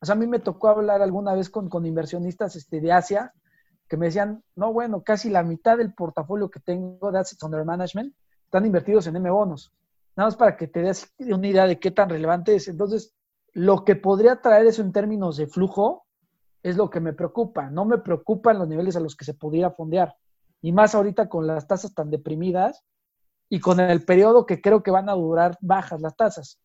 O 0.00 0.06
sea, 0.06 0.14
a 0.14 0.18
mí 0.18 0.26
me 0.26 0.38
tocó 0.38 0.68
hablar 0.68 1.02
alguna 1.02 1.34
vez 1.34 1.50
con, 1.50 1.68
inversionistas 1.84 2.56
este, 2.56 2.80
de 2.80 2.90
Asia 2.90 3.34
que 3.86 3.98
me 3.98 4.06
decían, 4.06 4.42
no, 4.56 4.72
bueno, 4.72 5.02
casi 5.02 5.28
la 5.28 5.42
mitad 5.42 5.76
del 5.76 5.92
portafolio 5.92 6.50
que 6.50 6.60
tengo 6.60 7.12
de 7.12 7.18
Assets 7.18 7.42
Under 7.42 7.66
Management 7.66 8.14
están 8.44 8.64
invertidos 8.64 9.06
en 9.08 9.16
M 9.16 9.28
bonos. 9.28 9.72
Nada 10.16 10.28
más 10.28 10.36
para 10.36 10.56
que 10.56 10.68
te 10.68 10.80
des 10.80 11.12
una 11.18 11.46
idea 11.46 11.66
de 11.66 11.78
qué 11.78 11.90
tan 11.90 12.08
relevante 12.08 12.54
es. 12.54 12.68
Entonces, 12.68 13.12
lo 13.52 13.84
que 13.84 13.96
podría 13.96 14.40
traer 14.40 14.66
eso 14.66 14.80
en 14.80 14.92
términos 14.92 15.36
de 15.36 15.46
flujo 15.46 16.06
es 16.62 16.76
lo 16.76 16.90
que 16.90 17.00
me 17.00 17.12
preocupa. 17.12 17.70
No 17.70 17.84
me 17.84 17.98
preocupan 17.98 18.58
los 18.58 18.68
niveles 18.68 18.96
a 18.96 19.00
los 19.00 19.16
que 19.16 19.24
se 19.24 19.34
podría 19.34 19.70
fondear. 19.70 20.14
Y 20.60 20.72
más 20.72 20.94
ahorita 20.94 21.28
con 21.28 21.46
las 21.46 21.66
tasas 21.66 21.94
tan 21.94 22.10
deprimidas, 22.10 22.84
y 23.52 23.60
con 23.60 23.80
el 23.80 24.02
periodo 24.02 24.46
que 24.46 24.62
creo 24.62 24.82
que 24.82 24.90
van 24.90 25.10
a 25.10 25.12
durar 25.12 25.58
bajas 25.60 26.00
las 26.00 26.16
tasas. 26.16 26.58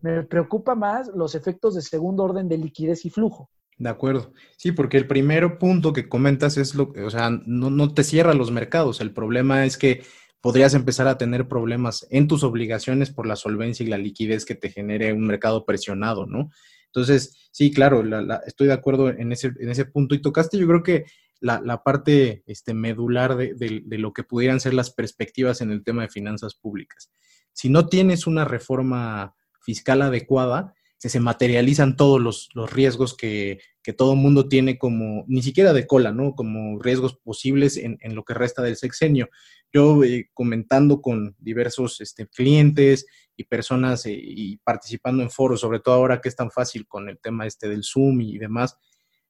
Me 0.00 0.22
preocupa 0.22 0.74
más 0.74 1.08
los 1.08 1.34
efectos 1.34 1.74
de 1.74 1.82
segundo 1.82 2.24
orden 2.24 2.48
de 2.48 2.56
liquidez 2.56 3.04
y 3.04 3.10
flujo. 3.10 3.50
De 3.76 3.90
acuerdo. 3.90 4.32
Sí, 4.56 4.72
porque 4.72 4.96
el 4.96 5.06
primer 5.06 5.58
punto 5.58 5.92
que 5.92 6.08
comentas 6.08 6.56
es 6.56 6.74
lo 6.74 6.94
que, 6.94 7.02
o 7.02 7.10
sea, 7.10 7.28
no, 7.28 7.68
no 7.68 7.92
te 7.92 8.04
cierra 8.04 8.32
los 8.32 8.50
mercados. 8.50 9.02
El 9.02 9.12
problema 9.12 9.66
es 9.66 9.76
que 9.76 10.02
podrías 10.40 10.72
empezar 10.72 11.08
a 11.08 11.18
tener 11.18 11.46
problemas 11.46 12.06
en 12.08 12.26
tus 12.26 12.42
obligaciones 12.42 13.10
por 13.10 13.26
la 13.26 13.36
solvencia 13.36 13.84
y 13.84 13.90
la 13.90 13.98
liquidez 13.98 14.46
que 14.46 14.54
te 14.54 14.70
genere 14.70 15.12
un 15.12 15.26
mercado 15.26 15.66
presionado, 15.66 16.24
¿no? 16.24 16.48
Entonces, 16.94 17.48
sí, 17.50 17.72
claro, 17.72 18.04
estoy 18.46 18.68
de 18.68 18.72
acuerdo 18.72 19.08
en 19.08 19.32
ese, 19.32 19.52
en 19.58 19.68
ese 19.68 19.84
punto. 19.84 20.14
Y 20.14 20.22
tocaste, 20.22 20.56
yo 20.58 20.66
creo 20.68 20.84
que 20.84 21.06
la, 21.40 21.82
parte 21.82 22.44
este, 22.46 22.72
medular 22.72 23.36
de, 23.36 23.54
de, 23.84 23.98
lo 23.98 24.12
que 24.12 24.22
pudieran 24.22 24.60
ser 24.60 24.74
las 24.74 24.90
perspectivas 24.92 25.60
en 25.60 25.72
el 25.72 25.82
tema 25.82 26.02
de 26.02 26.08
finanzas 26.08 26.54
públicas. 26.54 27.10
Si 27.52 27.68
no 27.68 27.88
tienes 27.88 28.28
una 28.28 28.44
reforma 28.44 29.34
fiscal 29.60 30.02
adecuada, 30.02 30.74
se 31.08 31.20
materializan 31.20 31.96
todos 31.96 32.20
los, 32.20 32.50
riesgos 32.72 33.16
que, 33.16 33.60
que, 33.82 33.92
todo 33.92 34.16
mundo 34.16 34.48
tiene 34.48 34.78
como, 34.78 35.24
ni 35.28 35.42
siquiera 35.42 35.72
de 35.72 35.86
cola, 35.86 36.12
¿no? 36.12 36.34
Como 36.34 36.80
riesgos 36.80 37.16
posibles 37.16 37.76
en, 37.76 37.98
en 38.00 38.14
lo 38.14 38.24
que 38.24 38.34
resta 38.34 38.62
del 38.62 38.76
sexenio. 38.76 39.28
Yo 39.72 40.04
eh, 40.04 40.30
comentando 40.32 41.02
con 41.02 41.34
diversos 41.38 42.00
este, 42.00 42.26
clientes 42.28 43.06
y 43.36 43.44
personas 43.44 44.06
eh, 44.06 44.16
y 44.16 44.56
participando 44.58 45.22
en 45.22 45.30
foros, 45.30 45.60
sobre 45.60 45.80
todo 45.80 45.96
ahora 45.96 46.20
que 46.20 46.28
es 46.28 46.36
tan 46.36 46.50
fácil 46.50 46.86
con 46.86 47.08
el 47.08 47.18
tema 47.18 47.46
este 47.46 47.68
del 47.68 47.82
Zoom 47.82 48.20
y 48.20 48.38
demás, 48.38 48.78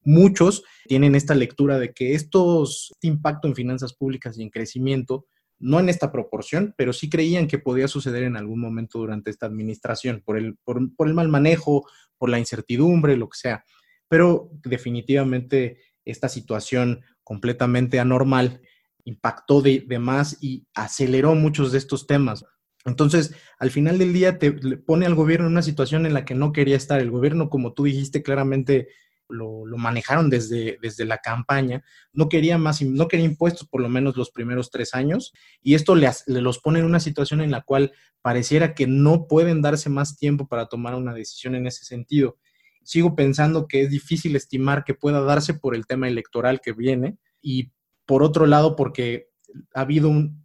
muchos 0.03 0.63
tienen 0.87 1.15
esta 1.15 1.35
lectura 1.35 1.79
de 1.79 1.93
que 1.93 2.15
estos, 2.15 2.91
este 2.93 3.09
impacto 3.09 3.49
en 3.49 3.55
finanzas 3.55 3.95
públicas 3.95 4.39
y 4.39 4.43
en 4.43 4.51
crecimiento 4.51 5.27
no 5.65 5.81
en 5.81 5.89
esta 5.89 6.13
proporción, 6.13 6.75
pero 6.77 6.93
sí 6.93 7.09
creían 7.09 7.49
que 7.49 7.59
podía 7.59 7.89
suceder 7.89 8.25
en 8.25 8.37
algún 8.37 8.61
momento 8.61 8.99
durante 8.99 9.31
esta 9.31 9.47
administración, 9.47 10.23
por 10.23 10.37
el, 10.37 10.57
por, 10.63 11.09
el 11.09 11.15
mal 11.15 11.29
manejo, 11.29 11.89
por 12.19 12.29
la 12.29 12.39
incertidumbre, 12.39 13.17
lo 13.17 13.31
que 13.31 13.39
sea. 13.39 13.65
Pero 14.07 14.51
definitivamente 14.63 15.79
esta 16.05 16.29
situación 16.29 17.01
completamente 17.23 17.99
anormal 17.99 18.61
impactó 19.05 19.63
de, 19.63 19.87
más 19.99 20.37
y 20.43 20.67
aceleró 20.75 21.35
muchos 21.35 21.73
de 21.73 21.79
estos 21.79 22.07
temas. 22.07 22.45
Entonces, 22.85 23.35
al 23.59 23.71
final 23.71 23.97
del 23.97 24.13
día 24.13 24.39
te 24.39 24.53
pone 24.53 25.07
al 25.07 25.15
gobierno 25.15 25.47
en 25.47 25.53
una 25.53 25.63
situación 25.63 26.05
en 26.05 26.13
la 26.13 26.27
que 26.27 26.35
no 26.35 26.53
quería 26.53 26.77
estar. 26.77 27.01
El 27.01 27.11
gobierno, 27.11 27.49
como 27.49 27.73
tú 27.73 27.85
dijiste 27.85 28.23
claramente, 28.23 28.89
lo, 29.29 29.65
manejaron 29.77 30.31
desde, 30.31 30.79
desde 30.81 31.05
la 31.05 31.19
campaña, 31.19 31.83
no 32.13 32.29
quería 32.29 32.59
más, 32.59 32.83
no 32.83 33.09
quería 33.09 33.27
impuestos 33.27 33.69
por 33.69 33.81
lo 33.81 33.89
menos 33.89 34.17
los 34.17 34.31
primeros 34.31 34.71
tres 34.71 34.95
años, 34.95 35.33
y 35.63 35.75
esto 35.75 35.95
le, 35.95 36.11
los 36.27 36.59
pone 36.59 36.81
en 36.81 36.85
una 36.85 37.01
situación 37.01 37.41
en 37.41 37.51
la 37.51 37.63
cual 37.63 37.93
pareciera 38.23 38.75
que 38.75 38.87
no 38.87 39.27
pueden 39.27 39.63
darse 39.63 39.91
más 39.91 40.17
tiempo 40.17 40.47
para 40.49 40.67
tomar 40.67 40.95
una 40.95 41.15
decisión 41.15 41.55
en 41.55 41.67
ese 41.67 41.85
sentido. 41.85 42.37
Sigo 42.83 43.15
pensando 43.15 43.67
que 43.67 43.83
es 43.83 43.91
difícil 43.91 44.37
estimar 44.37 44.85
que 44.85 44.95
pueda 44.95 45.21
darse 45.21 45.55
por 45.55 45.75
el 45.75 45.87
tema 45.87 46.09
electoral 46.09 46.61
que 46.61 46.73
viene, 46.73 47.19
y 47.41 47.73
por 48.07 48.23
otro 48.23 48.47
lado, 48.47 48.77
porque 48.77 49.29
ha 49.75 49.83
habido 49.83 50.09
un, 50.09 50.45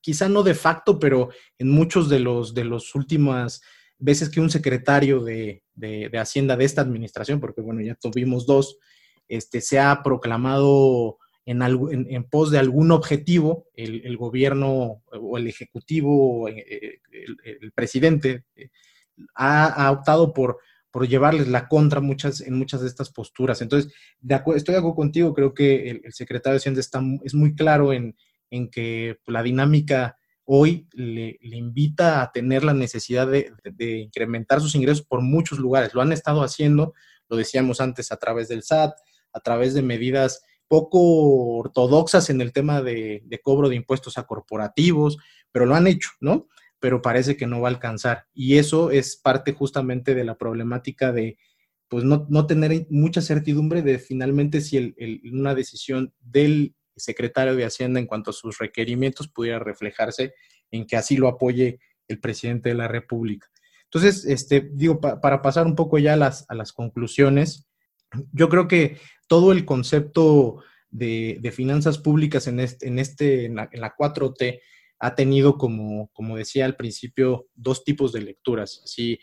quizá 0.00 0.28
no 0.28 0.42
de 0.42 0.54
facto, 0.54 0.98
pero 0.98 1.30
en 1.58 1.70
muchos 1.70 2.08
de 2.08 2.20
los, 2.20 2.54
de 2.54 2.64
los 2.64 2.94
últimas 2.94 3.62
veces 4.04 4.28
que 4.28 4.40
un 4.40 4.50
secretario 4.50 5.24
de, 5.24 5.62
Hacienda 6.14 6.56
de 6.56 6.64
esta 6.64 6.82
administración, 6.82 7.40
porque 7.40 7.62
bueno, 7.62 7.80
ya 7.80 7.94
tuvimos 7.94 8.46
dos, 8.46 8.78
este, 9.28 9.60
se 9.60 9.80
ha 9.80 10.02
proclamado 10.02 11.18
en, 11.46 11.62
en, 11.62 12.24
pos 12.24 12.50
de 12.50 12.58
algún 12.58 12.90
objetivo, 12.92 13.66
el, 13.74 14.16
gobierno 14.16 15.02
o 15.10 15.38
el 15.38 15.46
ejecutivo, 15.46 16.48
eh, 16.48 17.00
el, 17.10 17.72
presidente, 17.72 18.44
eh, 18.56 18.68
ha, 19.34 19.90
optado 19.90 20.32
por, 20.32 20.58
por 20.90 21.08
llevarles 21.08 21.48
la 21.48 21.66
contra 21.66 22.00
muchas, 22.00 22.40
en 22.42 22.58
muchas 22.58 22.82
de 22.82 22.88
estas 22.88 23.10
posturas. 23.10 23.62
Entonces, 23.62 23.92
de 24.20 24.34
estoy 24.34 24.74
de 24.74 24.78
acuerdo 24.78 24.96
contigo, 24.96 25.34
creo 25.34 25.54
que 25.54 25.90
el, 25.90 26.12
secretario 26.12 26.54
de 26.54 26.58
Hacienda 26.58 26.80
está, 26.80 27.02
es 27.24 27.34
muy 27.34 27.54
claro 27.54 27.92
en, 27.92 28.16
en 28.50 28.70
que 28.70 29.16
la 29.26 29.42
dinámica 29.42 30.16
hoy 30.44 30.88
le, 30.92 31.38
invita 31.42 32.22
a 32.22 32.32
tener 32.32 32.64
la 32.64 32.74
necesidad 32.74 33.26
de, 33.26 33.98
incrementar 33.98 34.60
sus 34.60 34.74
ingresos 34.74 35.04
por 35.04 35.22
muchos 35.22 35.58
lugares. 35.58 35.94
Lo 35.94 36.02
han 36.02 36.12
estado 36.12 36.42
haciendo, 36.42 36.94
lo 37.28 37.36
decíamos 37.36 37.80
antes, 37.80 38.12
a 38.12 38.16
través 38.16 38.48
del 38.48 38.62
SAT, 38.62 38.94
a 39.32 39.40
través 39.40 39.74
de 39.74 39.82
medidas 39.82 40.42
poco 40.68 41.56
ortodoxas 41.58 42.30
en 42.30 42.40
el 42.40 42.52
tema 42.52 42.82
de, 42.82 43.22
cobro 43.42 43.68
de 43.68 43.76
impuestos 43.76 44.18
a 44.18 44.26
corporativos, 44.26 45.18
pero 45.52 45.66
lo 45.66 45.74
han 45.74 45.86
hecho, 45.86 46.10
¿no? 46.20 46.48
Pero 46.78 47.02
parece 47.02 47.36
que 47.36 47.46
no 47.46 47.60
va 47.60 47.68
a 47.68 47.72
alcanzar. 47.72 48.26
Y 48.34 48.58
eso 48.58 48.90
es 48.90 49.16
parte 49.16 49.52
justamente 49.52 50.14
de 50.14 50.24
la 50.24 50.36
problemática 50.36 51.12
de, 51.12 51.38
pues, 51.88 52.04
no, 52.04 52.46
tener 52.46 52.86
mucha 52.90 53.22
certidumbre 53.22 53.82
de 53.82 53.98
finalmente 53.98 54.60
si 54.60 54.94
una 55.32 55.54
decisión 55.54 56.12
del 56.20 56.74
secretario 56.96 57.54
de 57.54 57.64
Hacienda 57.64 58.00
en 58.00 58.06
cuanto 58.06 58.30
a 58.30 58.34
sus 58.34 58.58
requerimientos 58.58 59.28
pudiera 59.28 59.58
reflejarse 59.58 60.34
en 60.70 60.86
que 60.86 60.96
así 60.96 61.16
lo 61.16 61.28
apoye 61.28 61.80
el 62.08 62.20
presidente 62.20 62.70
de 62.70 62.74
la 62.74 62.88
República. 62.88 63.48
Entonces, 63.84 64.24
este, 64.24 64.68
digo, 64.72 65.00
para 65.00 65.40
pasar 65.40 65.66
un 65.66 65.76
poco 65.76 65.98
ya 65.98 66.14
a 66.14 66.16
las, 66.16 66.44
a 66.48 66.54
las 66.54 66.72
conclusiones, 66.72 67.68
yo 68.32 68.48
creo 68.48 68.66
que 68.66 68.98
todo 69.28 69.52
el 69.52 69.64
concepto 69.64 70.62
de, 70.90 71.52
finanzas 71.54 71.98
públicas 71.98 72.46
en, 72.46 72.60
este, 72.60 72.88
en, 72.88 72.98
este, 72.98 73.44
en, 73.46 73.56
la, 73.56 73.96
4T 73.96 74.60
ha 74.98 75.14
tenido, 75.14 75.58
como, 75.58 76.08
como 76.12 76.36
decía 76.36 76.64
al 76.64 76.76
principio, 76.76 77.48
dos 77.54 77.84
tipos 77.84 78.12
de 78.12 78.22
lecturas. 78.22 78.82
Si, 78.84 79.18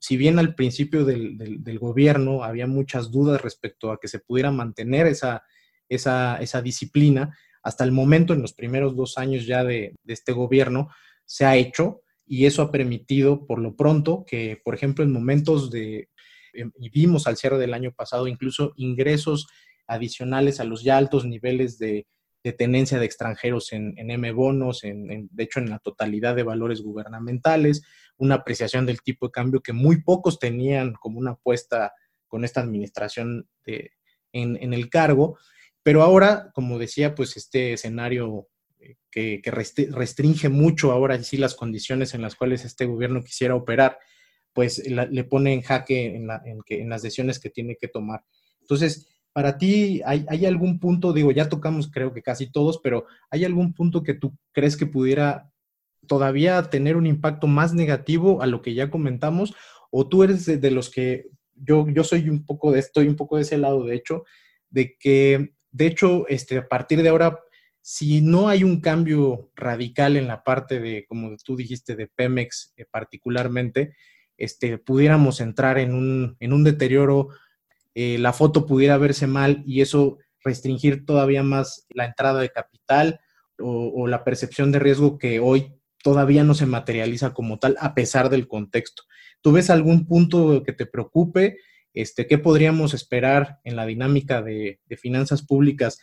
si 0.00 0.16
bien 0.16 0.38
al 0.38 0.54
principio 0.54 1.04
del, 1.04 1.36
del, 1.36 1.78
gobierno 1.78 2.44
había 2.44 2.66
muchas 2.66 3.10
dudas 3.10 3.40
respecto 3.40 3.90
a 3.90 4.00
que 4.00 4.08
se 4.08 4.20
pudiera 4.20 4.50
mantener 4.50 5.06
esa, 5.06 5.42
esa, 5.88 6.62
disciplina. 6.62 7.36
Hasta 7.62 7.84
el 7.84 7.92
momento, 7.92 8.32
en 8.32 8.42
los 8.42 8.52
primeros 8.52 8.96
dos 8.96 9.18
años 9.18 9.46
ya 9.46 9.64
de, 9.64 9.94
este 10.06 10.32
gobierno, 10.32 10.88
se 11.24 11.44
ha 11.44 11.56
hecho 11.56 12.02
y 12.26 12.46
eso 12.46 12.62
ha 12.62 12.70
permitido, 12.70 13.46
por 13.46 13.58
lo 13.58 13.74
pronto, 13.76 14.24
que, 14.26 14.60
por 14.64 14.74
ejemplo, 14.74 15.04
en 15.04 15.12
momentos 15.12 15.70
de, 15.70 16.08
em, 16.52 16.72
y 16.78 16.90
vimos 16.90 17.26
al 17.26 17.36
cierre 17.36 17.58
del 17.58 17.74
año 17.74 17.92
pasado 17.92 18.26
incluso 18.26 18.72
ingresos 18.76 19.48
adicionales 19.86 20.60
a 20.60 20.64
los 20.64 20.82
ya 20.82 20.96
altos 20.98 21.24
niveles 21.24 21.78
de, 21.78 22.06
tenencia 22.56 22.98
de 22.98 23.04
extranjeros 23.04 23.74
en, 23.74 23.92
M 23.98 24.32
bonos, 24.32 24.82
en, 24.82 25.28
de 25.30 25.42
hecho 25.42 25.60
en 25.60 25.68
la 25.68 25.80
totalidad 25.80 26.34
de 26.34 26.44
valores 26.44 26.80
gubernamentales, 26.80 27.82
una 28.16 28.36
apreciación 28.36 28.86
del 28.86 29.02
tipo 29.02 29.26
de 29.26 29.32
cambio 29.32 29.60
que 29.60 29.74
muy 29.74 30.00
pocos 30.00 30.38
tenían 30.38 30.94
como 30.94 31.18
una 31.18 31.32
apuesta 31.32 31.92
con 32.26 32.44
esta 32.44 32.60
administración 32.60 33.48
en, 34.32 34.72
el 34.72 34.90
cargo. 34.90 35.38
Pero 35.82 36.02
ahora, 36.02 36.50
como 36.54 36.78
decía, 36.78 37.14
pues 37.14 37.36
este 37.36 37.72
escenario 37.74 38.48
eh, 38.80 39.40
que, 39.42 39.50
restringe 39.90 40.48
mucho 40.48 40.92
ahora 40.92 41.20
sí 41.22 41.36
las 41.36 41.54
condiciones 41.54 42.14
en 42.14 42.22
las 42.22 42.36
cuales 42.36 42.64
este 42.64 42.86
gobierno 42.86 43.22
quisiera 43.22 43.54
operar, 43.54 43.98
pues 44.52 44.82
le 44.88 45.24
pone 45.24 45.52
en 45.52 45.62
jaque 45.62 46.16
en, 46.16 46.88
las 46.88 47.02
decisiones 47.02 47.38
que 47.38 47.50
tiene 47.50 47.76
que 47.76 47.88
tomar. 47.88 48.24
Entonces, 48.60 49.08
para 49.32 49.56
ti, 49.56 50.00
¿hay, 50.04 50.24
¿hay, 50.28 50.46
algún 50.46 50.80
punto, 50.80 51.12
digo, 51.12 51.30
ya 51.32 51.48
tocamos 51.48 51.90
creo 51.90 52.12
que 52.12 52.22
casi 52.22 52.50
todos, 52.50 52.80
pero 52.82 53.06
¿hay 53.30 53.44
algún 53.44 53.72
punto 53.72 54.02
que 54.02 54.14
tú 54.14 54.36
crees 54.52 54.76
que 54.76 54.86
pudiera 54.86 55.52
todavía 56.06 56.62
tener 56.70 56.96
un 56.96 57.06
impacto 57.06 57.46
más 57.46 57.74
negativo 57.74 58.42
a 58.42 58.46
lo 58.46 58.62
que 58.62 58.74
ya 58.74 58.90
comentamos? 58.90 59.54
¿O 59.90 60.08
tú 60.08 60.24
eres 60.24 60.46
de, 60.46 60.70
los 60.70 60.90
que, 60.90 61.28
yo, 61.54 61.86
yo 61.88 62.04
soy 62.04 62.28
un 62.28 62.44
poco 62.44 62.74
estoy 62.74 63.08
un 63.08 63.16
poco 63.16 63.36
de 63.36 63.42
ese 63.42 63.58
lado, 63.58 63.84
de 63.84 63.94
hecho, 63.94 64.24
de 64.70 64.96
que 64.98 65.54
de 65.70 65.86
hecho, 65.86 66.26
este, 66.28 66.58
a 66.58 66.68
partir 66.68 67.02
de 67.02 67.08
ahora, 67.08 67.40
si 67.80 68.20
no 68.20 68.48
hay 68.48 68.64
un 68.64 68.80
cambio 68.80 69.50
radical 69.54 70.16
en 70.16 70.28
la 70.28 70.42
parte 70.42 70.80
de, 70.80 71.06
como 71.06 71.36
tú 71.44 71.56
dijiste, 71.56 71.96
de 71.96 72.06
Pemex 72.06 72.74
eh, 72.76 72.84
particularmente, 72.90 73.94
este, 74.36 74.78
pudiéramos 74.78 75.40
entrar 75.40 75.78
en 75.78 75.94
un, 75.94 76.36
en 76.40 76.52
un 76.52 76.64
deterioro, 76.64 77.28
eh, 77.94 78.18
la 78.18 78.32
foto 78.32 78.66
pudiera 78.66 78.96
verse 78.98 79.26
mal 79.26 79.62
y 79.66 79.80
eso 79.80 80.18
restringir 80.44 81.04
todavía 81.04 81.42
más 81.42 81.86
la 81.90 82.04
entrada 82.04 82.40
de 82.40 82.50
capital 82.50 83.20
o, 83.58 83.92
o 83.94 84.06
la 84.06 84.22
percepción 84.22 84.70
de 84.70 84.78
riesgo 84.78 85.18
que 85.18 85.40
hoy 85.40 85.74
todavía 86.02 86.44
no 86.44 86.54
se 86.54 86.66
materializa 86.66 87.34
como 87.34 87.58
tal 87.58 87.76
a 87.80 87.94
pesar 87.94 88.30
del 88.30 88.46
contexto. 88.46 89.02
¿Tú 89.40 89.52
ves 89.52 89.70
algún 89.70 90.06
punto 90.06 90.62
que 90.62 90.72
te 90.72 90.86
preocupe? 90.86 91.58
Este, 91.94 92.26
¿Qué 92.26 92.38
podríamos 92.38 92.94
esperar 92.94 93.60
en 93.64 93.76
la 93.76 93.86
dinámica 93.86 94.42
de, 94.42 94.80
finanzas 94.98 95.42
públicas 95.42 95.98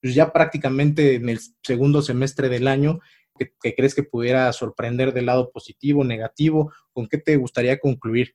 pues 0.00 0.14
ya 0.14 0.32
prácticamente 0.32 1.16
en 1.16 1.28
el 1.28 1.40
segundo 1.62 2.02
semestre 2.02 2.48
del 2.48 2.68
año? 2.68 3.00
¿Qué, 3.36 3.74
crees 3.74 3.94
que 3.94 4.02
pudiera 4.02 4.52
sorprender 4.52 5.12
del 5.12 5.26
lado 5.26 5.50
positivo, 5.50 6.04
negativo? 6.04 6.72
¿Con 6.92 7.08
qué 7.08 7.18
te 7.18 7.36
gustaría 7.36 7.78
concluir? 7.78 8.34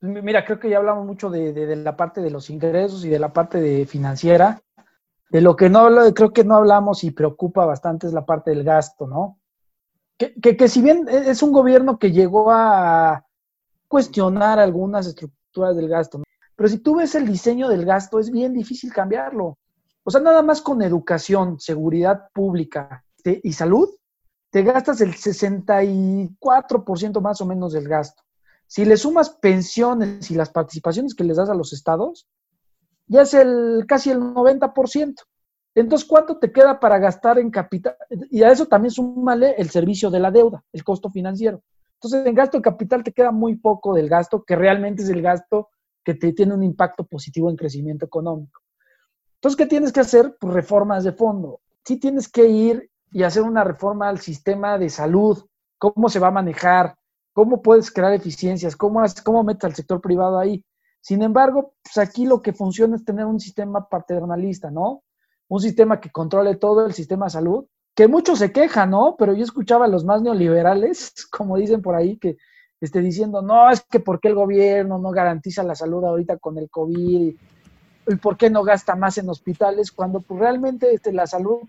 Mira, 0.00 0.44
creo 0.44 0.60
que 0.60 0.68
ya 0.68 0.78
hablamos 0.78 1.06
mucho 1.06 1.30
de, 1.30 1.76
la 1.76 1.96
parte 1.96 2.20
de 2.20 2.30
los 2.30 2.50
ingresos 2.50 3.04
y 3.04 3.08
de 3.08 3.18
la 3.18 3.32
parte 3.32 3.60
de 3.60 3.86
financiera. 3.86 4.62
De 5.30 5.40
lo 5.40 5.56
que 5.56 5.68
no 5.68 5.80
hablo, 5.80 6.14
creo 6.14 6.32
que 6.32 6.44
no 6.44 6.56
hablamos 6.56 7.02
y 7.02 7.10
preocupa 7.10 7.64
bastante 7.64 8.06
es 8.06 8.12
la 8.12 8.24
parte 8.24 8.50
del 8.50 8.62
gasto, 8.62 9.06
¿no? 9.06 9.40
Que, 10.16 10.34
que, 10.34 10.56
que 10.56 10.68
si 10.68 10.80
bien 10.80 11.08
es 11.08 11.42
un 11.42 11.50
gobierno 11.50 11.98
que 11.98 12.12
llegó 12.12 12.52
a 12.52 13.26
cuestionar 13.88 14.60
algunas 14.60 15.06
estructuras 15.06 15.43
del 15.62 15.88
gasto. 15.88 16.22
Pero 16.56 16.68
si 16.68 16.78
tú 16.78 16.96
ves 16.96 17.14
el 17.14 17.26
diseño 17.26 17.68
del 17.68 17.84
gasto, 17.84 18.18
es 18.18 18.30
bien 18.30 18.52
difícil 18.52 18.92
cambiarlo. 18.92 19.58
O 20.04 20.10
sea, 20.10 20.20
nada 20.20 20.42
más 20.42 20.60
con 20.60 20.82
educación, 20.82 21.58
seguridad 21.58 22.28
pública 22.32 23.04
este, 23.16 23.40
y 23.42 23.52
salud, 23.52 23.88
te 24.50 24.62
gastas 24.62 25.00
el 25.00 25.14
64% 25.14 27.20
más 27.20 27.40
o 27.40 27.46
menos 27.46 27.72
del 27.72 27.88
gasto. 27.88 28.22
Si 28.66 28.84
le 28.84 28.96
sumas 28.96 29.30
pensiones 29.30 30.30
y 30.30 30.34
las 30.34 30.50
participaciones 30.50 31.14
que 31.14 31.24
les 31.24 31.36
das 31.36 31.48
a 31.48 31.54
los 31.54 31.72
estados, 31.72 32.28
ya 33.06 33.22
es 33.22 33.34
el 33.34 33.84
casi 33.88 34.10
el 34.10 34.20
90%. 34.20 35.14
Entonces, 35.74 36.06
¿cuánto 36.06 36.38
te 36.38 36.52
queda 36.52 36.78
para 36.78 36.98
gastar 36.98 37.38
en 37.38 37.50
capital? 37.50 37.96
Y 38.30 38.42
a 38.42 38.52
eso 38.52 38.66
también 38.66 38.92
súmale 38.92 39.54
el 39.58 39.70
servicio 39.70 40.10
de 40.10 40.20
la 40.20 40.30
deuda, 40.30 40.62
el 40.72 40.84
costo 40.84 41.10
financiero. 41.10 41.62
Entonces, 42.04 42.28
en 42.28 42.34
gasto 42.34 42.58
de 42.58 42.62
capital 42.62 43.02
te 43.02 43.12
queda 43.12 43.30
muy 43.30 43.56
poco 43.56 43.94
del 43.94 44.10
gasto, 44.10 44.44
que 44.44 44.56
realmente 44.56 45.02
es 45.02 45.08
el 45.08 45.22
gasto 45.22 45.70
que 46.04 46.12
te 46.12 46.34
tiene 46.34 46.52
un 46.52 46.62
impacto 46.62 47.06
positivo 47.06 47.48
en 47.48 47.56
crecimiento 47.56 48.04
económico. 48.04 48.60
Entonces, 49.36 49.56
¿qué 49.56 49.64
tienes 49.64 49.90
que 49.90 50.00
hacer? 50.00 50.36
Pues 50.38 50.52
reformas 50.52 51.04
de 51.04 51.12
fondo. 51.12 51.60
Sí 51.82 51.98
tienes 51.98 52.28
que 52.28 52.44
ir 52.44 52.90
y 53.10 53.22
hacer 53.22 53.42
una 53.42 53.64
reforma 53.64 54.10
al 54.10 54.18
sistema 54.18 54.76
de 54.76 54.90
salud, 54.90 55.46
cómo 55.78 56.10
se 56.10 56.18
va 56.18 56.28
a 56.28 56.30
manejar, 56.30 56.94
cómo 57.32 57.62
puedes 57.62 57.90
crear 57.90 58.12
eficiencias, 58.12 58.76
cómo, 58.76 59.02
cómo 59.24 59.42
metes 59.42 59.64
al 59.64 59.74
sector 59.74 60.02
privado 60.02 60.38
ahí. 60.38 60.62
Sin 61.00 61.22
embargo, 61.22 61.72
pues 61.82 61.96
aquí 61.96 62.26
lo 62.26 62.42
que 62.42 62.52
funciona 62.52 62.96
es 62.96 63.04
tener 63.06 63.24
un 63.24 63.40
sistema 63.40 63.88
paternalista, 63.88 64.70
¿no? 64.70 65.04
Un 65.48 65.60
sistema 65.60 66.00
que 66.00 66.10
controle 66.10 66.56
todo 66.56 66.84
el 66.84 66.92
sistema 66.92 67.26
de 67.26 67.30
salud, 67.30 67.64
que 67.94 68.08
muchos 68.08 68.40
se 68.40 68.52
quejan, 68.52 68.90
¿no? 68.90 69.16
Pero 69.18 69.34
yo 69.34 69.44
escuchaba 69.44 69.84
a 69.84 69.88
los 69.88 70.04
más 70.04 70.22
neoliberales, 70.22 71.12
como 71.30 71.56
dicen 71.56 71.82
por 71.82 71.94
ahí, 71.94 72.16
que 72.16 72.36
esté 72.80 73.00
diciendo, 73.00 73.40
no, 73.40 73.70
es 73.70 73.82
que 73.82 74.00
por 74.00 74.20
qué 74.20 74.28
el 74.28 74.34
gobierno 74.34 74.98
no 74.98 75.10
garantiza 75.10 75.62
la 75.62 75.74
salud 75.74 76.04
ahorita 76.04 76.38
con 76.38 76.58
el 76.58 76.68
COVID 76.68 76.98
y, 76.98 77.36
por 78.20 78.36
qué 78.36 78.50
no 78.50 78.62
gasta 78.62 78.96
más 78.96 79.16
en 79.16 79.30
hospitales, 79.30 79.90
cuando 79.90 80.20
pues, 80.20 80.38
realmente 80.38 80.92
este, 80.92 81.10
la 81.12 81.26
salud 81.26 81.60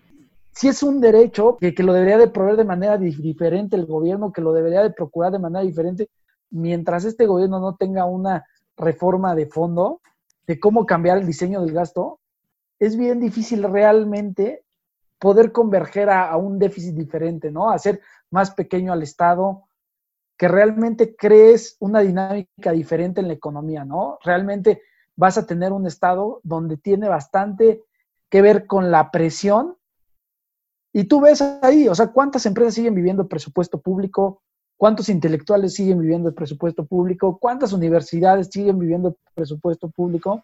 sí 0.52 0.68
es 0.68 0.82
un 0.82 1.00
derecho 1.00 1.56
que, 1.58 1.74
que, 1.74 1.82
lo 1.82 1.94
debería 1.94 2.18
de 2.18 2.28
proveer 2.28 2.56
de 2.56 2.64
manera 2.64 2.98
diferente 2.98 3.76
el 3.76 3.86
gobierno, 3.86 4.32
que 4.32 4.42
lo 4.42 4.52
debería 4.52 4.82
de 4.82 4.90
procurar 4.90 5.32
de 5.32 5.38
manera 5.38 5.64
diferente, 5.64 6.10
mientras 6.50 7.06
este 7.06 7.26
gobierno 7.26 7.58
no 7.58 7.76
tenga 7.76 8.04
una 8.04 8.44
reforma 8.76 9.34
de 9.34 9.46
fondo 9.46 10.02
de 10.46 10.60
cómo 10.60 10.84
cambiar 10.84 11.16
el 11.16 11.26
diseño 11.26 11.62
del 11.62 11.72
gasto, 11.72 12.20
es 12.78 12.96
bien 12.96 13.20
difícil 13.20 13.62
realmente 13.62 14.65
poder 15.18 15.52
converger 15.52 16.10
a, 16.10 16.36
un 16.36 16.58
déficit 16.58 16.94
diferente, 16.94 17.50
¿no? 17.50 17.70
Hacer 17.70 18.00
más 18.30 18.50
pequeño 18.50 18.92
al 18.92 19.02
Estado, 19.02 19.64
que 20.36 20.48
realmente 20.48 21.16
crees 21.16 21.76
una 21.80 22.00
dinámica 22.00 22.72
diferente 22.72 23.20
en 23.20 23.28
la 23.28 23.34
economía, 23.34 23.84
¿no? 23.84 24.18
Realmente 24.22 24.82
vas 25.16 25.38
a 25.38 25.46
tener 25.46 25.72
un 25.72 25.86
Estado 25.86 26.40
donde 26.42 26.76
tiene 26.76 27.08
bastante 27.08 27.82
que 28.28 28.42
ver 28.42 28.66
con 28.66 28.90
la 28.90 29.10
presión. 29.10 29.76
Y 30.92 31.04
tú 31.04 31.20
ves 31.20 31.40
ahí, 31.62 31.88
o 31.88 31.94
sea, 31.94 32.08
cuántas 32.08 32.44
empresas 32.46 32.74
siguen 32.74 32.94
viviendo 32.94 33.28
presupuesto 33.28 33.80
público, 33.80 34.42
cuántos 34.76 35.08
intelectuales 35.08 35.74
siguen 35.74 36.00
viviendo 36.00 36.28
el 36.28 36.34
presupuesto 36.34 36.84
público, 36.84 37.38
cuántas 37.38 37.72
universidades 37.72 38.48
siguen 38.50 38.78
viviendo 38.78 39.08
el 39.08 39.16
presupuesto 39.34 39.88
público. 39.88 40.42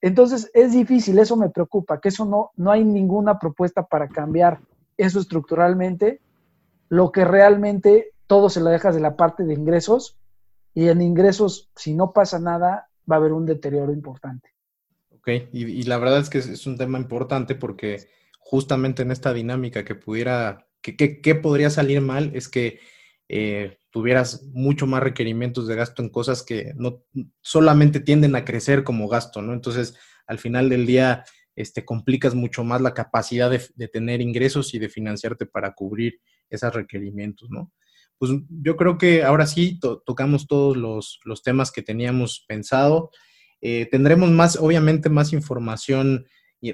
Entonces 0.00 0.50
es 0.54 0.72
difícil, 0.72 1.18
eso 1.18 1.36
me 1.36 1.48
preocupa, 1.48 2.00
que 2.00 2.08
eso 2.08 2.24
no, 2.24 2.50
no 2.56 2.70
hay 2.70 2.84
ninguna 2.84 3.38
propuesta 3.38 3.86
para 3.86 4.08
cambiar 4.08 4.60
eso 4.96 5.20
estructuralmente. 5.20 6.20
Lo 6.88 7.10
que 7.12 7.24
realmente 7.24 8.12
todo 8.26 8.48
se 8.48 8.60
lo 8.60 8.70
dejas 8.70 8.94
de 8.94 9.00
la 9.00 9.16
parte 9.16 9.44
de 9.44 9.54
ingresos 9.54 10.16
y 10.74 10.88
en 10.88 11.00
ingresos, 11.00 11.70
si 11.74 11.94
no 11.94 12.12
pasa 12.12 12.38
nada, 12.38 12.88
va 13.10 13.16
a 13.16 13.18
haber 13.18 13.32
un 13.32 13.46
deterioro 13.46 13.92
importante. 13.92 14.50
Ok, 15.10 15.28
y, 15.52 15.82
la 15.84 15.98
verdad 15.98 16.20
es 16.20 16.30
que 16.30 16.38
es, 16.38 16.66
un 16.66 16.76
tema 16.76 16.98
importante 16.98 17.54
porque 17.54 18.08
justamente 18.38 19.02
en 19.02 19.10
esta 19.10 19.32
dinámica 19.32 19.84
que 19.84 19.94
pudiera, 19.94 20.66
que, 20.82 21.34
podría 21.34 21.70
salir 21.70 22.00
mal 22.00 22.30
es 22.34 22.48
que 22.48 22.78
eh, 23.28 23.78
tuvieras 23.96 24.42
mucho 24.52 24.86
más 24.86 25.02
requerimientos 25.02 25.66
de 25.66 25.74
gasto 25.74 26.02
en 26.02 26.10
cosas 26.10 26.42
que 26.42 26.74
no 26.76 27.02
solamente 27.40 27.98
tienden 27.98 28.36
a 28.36 28.44
crecer 28.44 28.84
como 28.84 29.08
gasto, 29.08 29.40
¿no? 29.40 29.54
Entonces, 29.54 29.96
al 30.26 30.38
final 30.38 30.68
del 30.68 30.84
día, 30.84 31.24
este, 31.54 31.86
complicas 31.86 32.34
mucho 32.34 32.62
más 32.62 32.82
la 32.82 32.92
capacidad 32.92 33.50
de, 33.50 33.88
tener 33.88 34.20
ingresos 34.20 34.74
y 34.74 34.78
de 34.78 34.90
financiarte 34.90 35.46
para 35.46 35.72
cubrir 35.72 36.20
esos 36.50 36.74
requerimientos, 36.74 37.48
¿no? 37.48 37.72
pues 38.18 38.32
yo 38.50 38.76
creo 38.76 38.98
que 38.98 39.24
ahora 39.24 39.46
sí 39.46 39.80
tocamos 39.80 40.46
todos 40.46 40.76
los, 40.76 41.42
temas 41.42 41.72
que 41.72 41.80
teníamos 41.80 42.44
pensado. 42.46 43.10
Eh, 43.62 43.88
tendremos 43.90 44.30
más, 44.30 44.56
obviamente, 44.56 45.08
más 45.08 45.32
información 45.32 46.26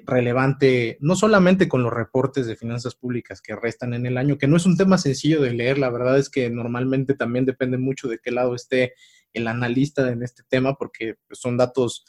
relevante, 0.04 0.96
no 1.00 1.16
solamente 1.16 1.68
con 1.68 1.82
los 1.82 1.92
reportes 1.92 2.46
de 2.46 2.56
finanzas 2.56 2.94
públicas 2.94 3.40
que 3.40 3.56
restan 3.56 3.94
en 3.94 4.06
el 4.06 4.16
año, 4.16 4.38
que 4.38 4.46
no 4.46 4.56
es 4.56 4.66
un 4.66 4.76
tema 4.76 4.98
sencillo 4.98 5.42
de 5.42 5.52
leer, 5.52 5.78
la 5.78 5.90
verdad 5.90 6.18
es 6.18 6.30
que 6.30 6.50
normalmente 6.50 7.14
también 7.14 7.44
depende 7.44 7.78
mucho 7.78 8.08
de 8.08 8.18
qué 8.18 8.30
lado 8.30 8.54
esté 8.54 8.94
el 9.32 9.48
analista 9.48 10.10
en 10.10 10.22
este 10.22 10.42
tema, 10.48 10.74
porque 10.74 11.16
pues, 11.26 11.40
son 11.40 11.56
datos 11.56 12.04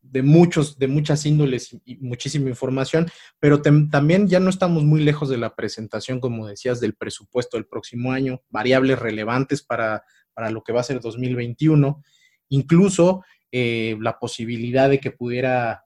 de 0.00 0.22
muchos, 0.22 0.78
de 0.78 0.88
muchas 0.88 1.26
índoles 1.26 1.76
y 1.84 1.96
muchísima 1.96 2.48
información, 2.48 3.10
pero 3.38 3.60
también 3.60 4.28
ya 4.28 4.40
no 4.40 4.48
estamos 4.48 4.84
muy 4.84 5.02
lejos 5.02 5.28
de 5.28 5.38
la 5.38 5.54
presentación, 5.54 6.20
como 6.20 6.46
decías, 6.46 6.80
del 6.80 6.94
presupuesto 6.94 7.56
del 7.56 7.66
próximo 7.66 8.12
año, 8.12 8.42
variables 8.48 8.98
relevantes 8.98 9.62
para, 9.62 10.04
para 10.32 10.50
lo 10.50 10.62
que 10.62 10.72
va 10.72 10.80
a 10.80 10.84
ser 10.84 11.00
2021, 11.00 12.02
incluso 12.48 13.22
eh, 13.52 13.96
la 14.00 14.18
posibilidad 14.18 14.90
de 14.90 15.00
que 15.00 15.10
pudiera 15.10 15.84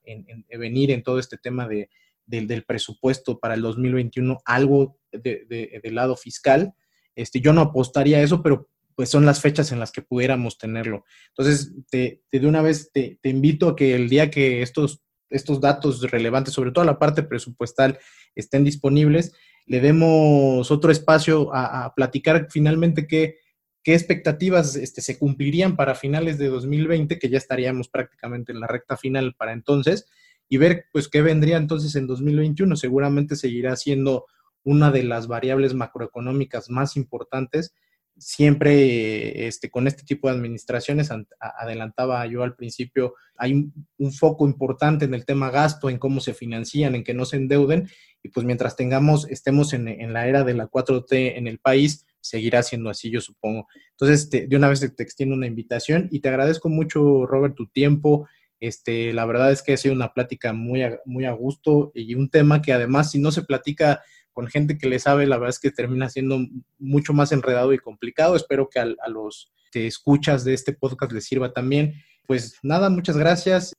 venir 0.59 0.91
en 0.91 1.03
todo 1.03 1.19
este 1.19 1.37
tema 1.39 1.69
de, 1.69 1.89
del 2.27 2.65
presupuesto 2.65 3.39
para 3.39 3.55
el 3.55 3.63
2021 3.63 4.39
algo 4.45 4.99
de, 5.13 5.81
del 5.83 5.95
lado 5.95 6.17
fiscal. 6.17 6.75
Este, 7.15 7.41
yo 7.41 7.53
no 7.53 7.61
apostaría 7.61 8.19
a 8.19 8.23
eso, 8.23 8.43
pero 8.43 8.69
pues 8.95 9.09
son 9.09 9.27
las 9.27 9.41
fechas 9.41 9.73
en 9.73 9.79
las 9.79 9.93
que 9.93 10.03
pudiéramos 10.03 10.59
tenerlo. 10.59 11.05
Entonces, 11.29 11.73
te, 11.91 12.23
de 12.31 12.47
una 12.47 12.63
vez 12.63 12.91
te, 12.93 13.19
invito 13.25 13.69
a 13.69 13.77
que 13.77 13.95
el 13.95 14.09
día 14.09 14.31
que 14.31 14.63
estos, 14.63 15.03
estos 15.31 15.61
datos 15.61 16.03
relevantes, 16.11 16.55
sobre 16.55 16.73
todo 16.73 16.85
la 16.85 16.99
parte 16.99 17.23
presupuestal, 17.23 17.99
estén 18.35 18.65
disponibles, 18.65 19.33
le 19.67 19.81
demos 19.81 20.71
otro 20.71 20.91
espacio 20.91 21.51
a, 21.55 21.95
platicar 21.95 22.49
finalmente 22.51 23.07
qué, 23.07 23.37
qué 23.83 23.95
expectativas 23.95 24.77
este, 24.77 25.01
se 25.01 25.19
cumplirían 25.19 25.77
para 25.77 25.95
finales 25.95 26.39
de 26.39 26.49
2020, 26.49 27.19
que 27.19 27.29
ya 27.29 27.39
estaríamos 27.39 27.89
prácticamente 27.89 28.53
en 28.53 28.61
la 28.61 28.67
recta 28.67 28.97
final 28.97 29.35
para 29.35 29.53
entonces, 29.53 30.07
y 30.49 30.59
ver 30.59 30.87
pues 30.93 31.09
qué 31.09 31.23
vendría 31.23 31.57
entonces 31.57 31.95
en 31.97 32.07
2021. 32.07 32.77
Seguramente 32.77 33.37
seguirá 33.37 33.77
siendo 33.77 34.27
una 34.65 34.91
de 34.91 35.03
las 35.03 35.27
variables 35.27 35.75
macroeconómicas 35.75 36.71
más 36.71 36.97
importantes 36.97 37.75
siempre 38.19 39.47
este, 39.47 39.71
con 39.71 39.87
este 39.87 40.05
tipo 40.05 40.29
de 40.29 40.35
administraciones, 40.35 41.11
adelantaba 41.41 42.25
yo 42.27 42.43
al 42.43 42.55
principio, 42.55 43.15
hay 43.37 43.71
un, 43.99 44.13
foco 44.13 44.47
importante 44.47 45.05
en 45.05 45.15
el 45.15 45.25
tema 45.25 45.51
gasto, 45.51 45.91
en 45.91 45.99
cómo 45.99 46.21
se 46.21 46.35
financian, 46.35 46.95
en 46.95 47.05
que 47.05 47.15
no 47.15 47.25
se 47.25 47.37
endeuden, 47.37 47.89
y 48.23 48.29
pues 48.29 48.47
mientras 48.47 48.77
tengamos, 48.77 49.29
estemos 49.29 49.73
en, 49.73 50.13
la 50.13 50.29
era 50.29 50.45
de 50.45 50.55
la 50.55 50.69
4T 50.69 51.37
en 51.37 51.47
el 51.47 51.59
país, 51.59 52.07
seguirá 52.23 52.63
siendo 52.63 52.89
así, 52.89 53.11
yo 53.11 53.21
supongo. 53.21 53.67
Entonces, 53.91 54.31
de 54.31 54.57
una 54.57 54.69
vez 54.69 54.81
te 54.81 55.03
extiendo 55.03 55.35
una 55.35 55.47
invitación 55.47 56.09
y 56.11 56.21
te 56.21 56.31
agradezco 56.31 56.71
mucho, 56.71 57.27
Robert, 57.27 57.55
tu 57.55 57.67
tiempo. 57.67 58.27
Este, 58.61 59.13
la 59.13 59.27
verdad 59.27 59.51
es 59.51 59.61
que 59.61 59.73
ha 59.73 59.77
sido 59.77 59.95
una 59.95 60.15
plática 60.15 60.53
muy 60.53 60.83
muy 61.05 61.25
a 61.25 61.33
gusto 61.33 61.91
y 61.95 62.15
un 62.15 62.31
tema 62.31 62.63
que 62.63 62.73
además, 62.73 63.11
si 63.11 63.19
no 63.19 63.33
se 63.33 63.43
platica 63.43 64.03
con 64.33 64.47
gente 64.47 64.79
que 64.79 64.89
le 64.89 65.01
sabe, 65.01 65.27
la 65.27 65.37
verdad 65.37 65.51
es 65.51 65.59
que 65.59 65.73
termina 65.73 66.09
siendo 66.09 66.39
mucho 66.79 67.13
más 67.13 67.33
enredado 67.33 67.73
y 67.73 67.79
complicado. 67.79 68.37
Espero 68.37 68.69
que 68.71 68.79
a, 68.79 68.87
los 69.09 69.53
que 69.73 69.89
escuchas 69.89 70.45
de 70.45 70.55
este 70.55 70.73
podcast 70.73 71.13
les 71.13 71.25
sirva 71.25 71.53
también. 71.53 71.95
Pues 72.27 72.59
nada, 72.63 72.89
muchas 72.89 73.17
gracias. 73.17 73.75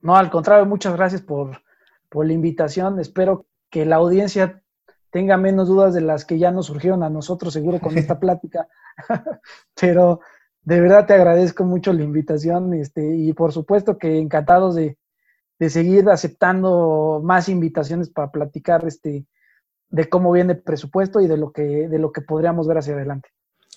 No, 0.00 0.16
al 0.16 0.30
contrario, 0.30 0.66
muchas 0.66 0.94
gracias 0.94 1.22
por, 1.22 1.62
por 2.08 2.26
la 2.26 2.32
invitación. 2.32 2.98
Espero 2.98 3.46
que 3.70 3.86
la 3.86 3.96
audiencia 3.96 4.63
tenga 5.14 5.36
menos 5.36 5.68
dudas 5.68 5.94
de 5.94 6.00
las 6.00 6.24
que 6.24 6.40
ya 6.40 6.50
nos 6.50 6.66
surgieron 6.66 7.04
a 7.04 7.08
nosotros, 7.08 7.52
seguro, 7.52 7.78
con 7.78 7.96
esta 7.96 8.18
plática. 8.20 8.66
Pero 9.80 10.18
de 10.62 10.80
verdad 10.80 11.06
te 11.06 11.14
agradezco 11.14 11.62
mucho 11.62 11.92
la 11.92 12.02
invitación 12.02 12.74
este, 12.74 13.14
y 13.14 13.32
por 13.32 13.52
supuesto 13.52 13.96
que 13.96 14.18
encantados 14.18 14.74
de, 14.74 14.98
de 15.60 15.70
seguir 15.70 16.08
aceptando 16.08 17.20
más 17.22 17.48
invitaciones 17.48 18.10
para 18.10 18.32
platicar 18.32 18.84
este, 18.88 19.24
de 19.88 20.08
cómo 20.08 20.32
viene 20.32 20.54
el 20.54 20.62
presupuesto 20.62 21.20
y 21.20 21.28
de 21.28 21.36
lo 21.36 21.52
que, 21.52 21.62
de 21.88 21.98
lo 22.00 22.10
que 22.10 22.20
podríamos 22.20 22.66
ver 22.66 22.78
hacia 22.78 22.94
adelante. 22.94 23.28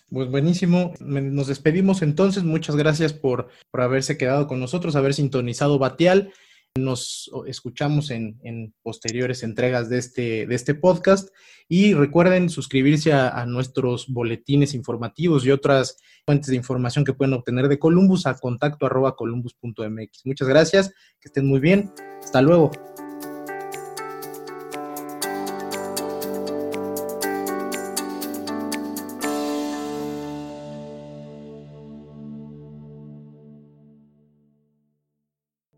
Pues 0.10 0.32
buenísimo. 0.32 0.94
Nos 1.00 1.46
despedimos 1.46 2.02
entonces. 2.02 2.46
Muchas 2.46 2.76
gracias 2.76 3.14
por, 3.14 3.50
por 3.70 3.82
haberse 3.82 4.18
quedado 4.18 4.48
con 4.48 4.60
nosotros, 4.60 4.96
haber 4.96 5.14
sintonizado 5.14 5.78
Batial. 5.78 6.34
Nos 6.78 7.32
escuchamos 7.46 8.12
en, 8.12 8.74
posteriores 8.82 9.44
entregas 9.44 9.90
de 9.90 9.98
este, 9.98 10.46
de 10.46 10.56
este 10.56 10.76
podcast 10.76 11.30
y 11.70 11.94
recuerden 11.94 12.50
suscribirse 12.50 13.14
a, 13.14 13.46
nuestros 13.46 14.08
boletines 14.08 14.74
informativos 14.74 15.46
y 15.46 15.52
otras 15.52 15.98
fuentes 16.26 16.50
de 16.50 16.56
información 16.56 17.06
que 17.06 17.14
pueden 17.14 17.34
obtener 17.34 17.68
de 17.68 17.80
Columbus 17.80 18.26
a 18.26 18.38
contacto 18.38 18.86
arroba 18.86 19.16
columbus.mx. 19.16 20.26
Muchas 20.26 20.48
gracias, 20.48 20.90
que 21.20 21.28
estén 21.28 21.46
muy 21.46 21.60
bien. 21.60 21.92
Hasta 22.24 22.42
luego. 22.42 22.72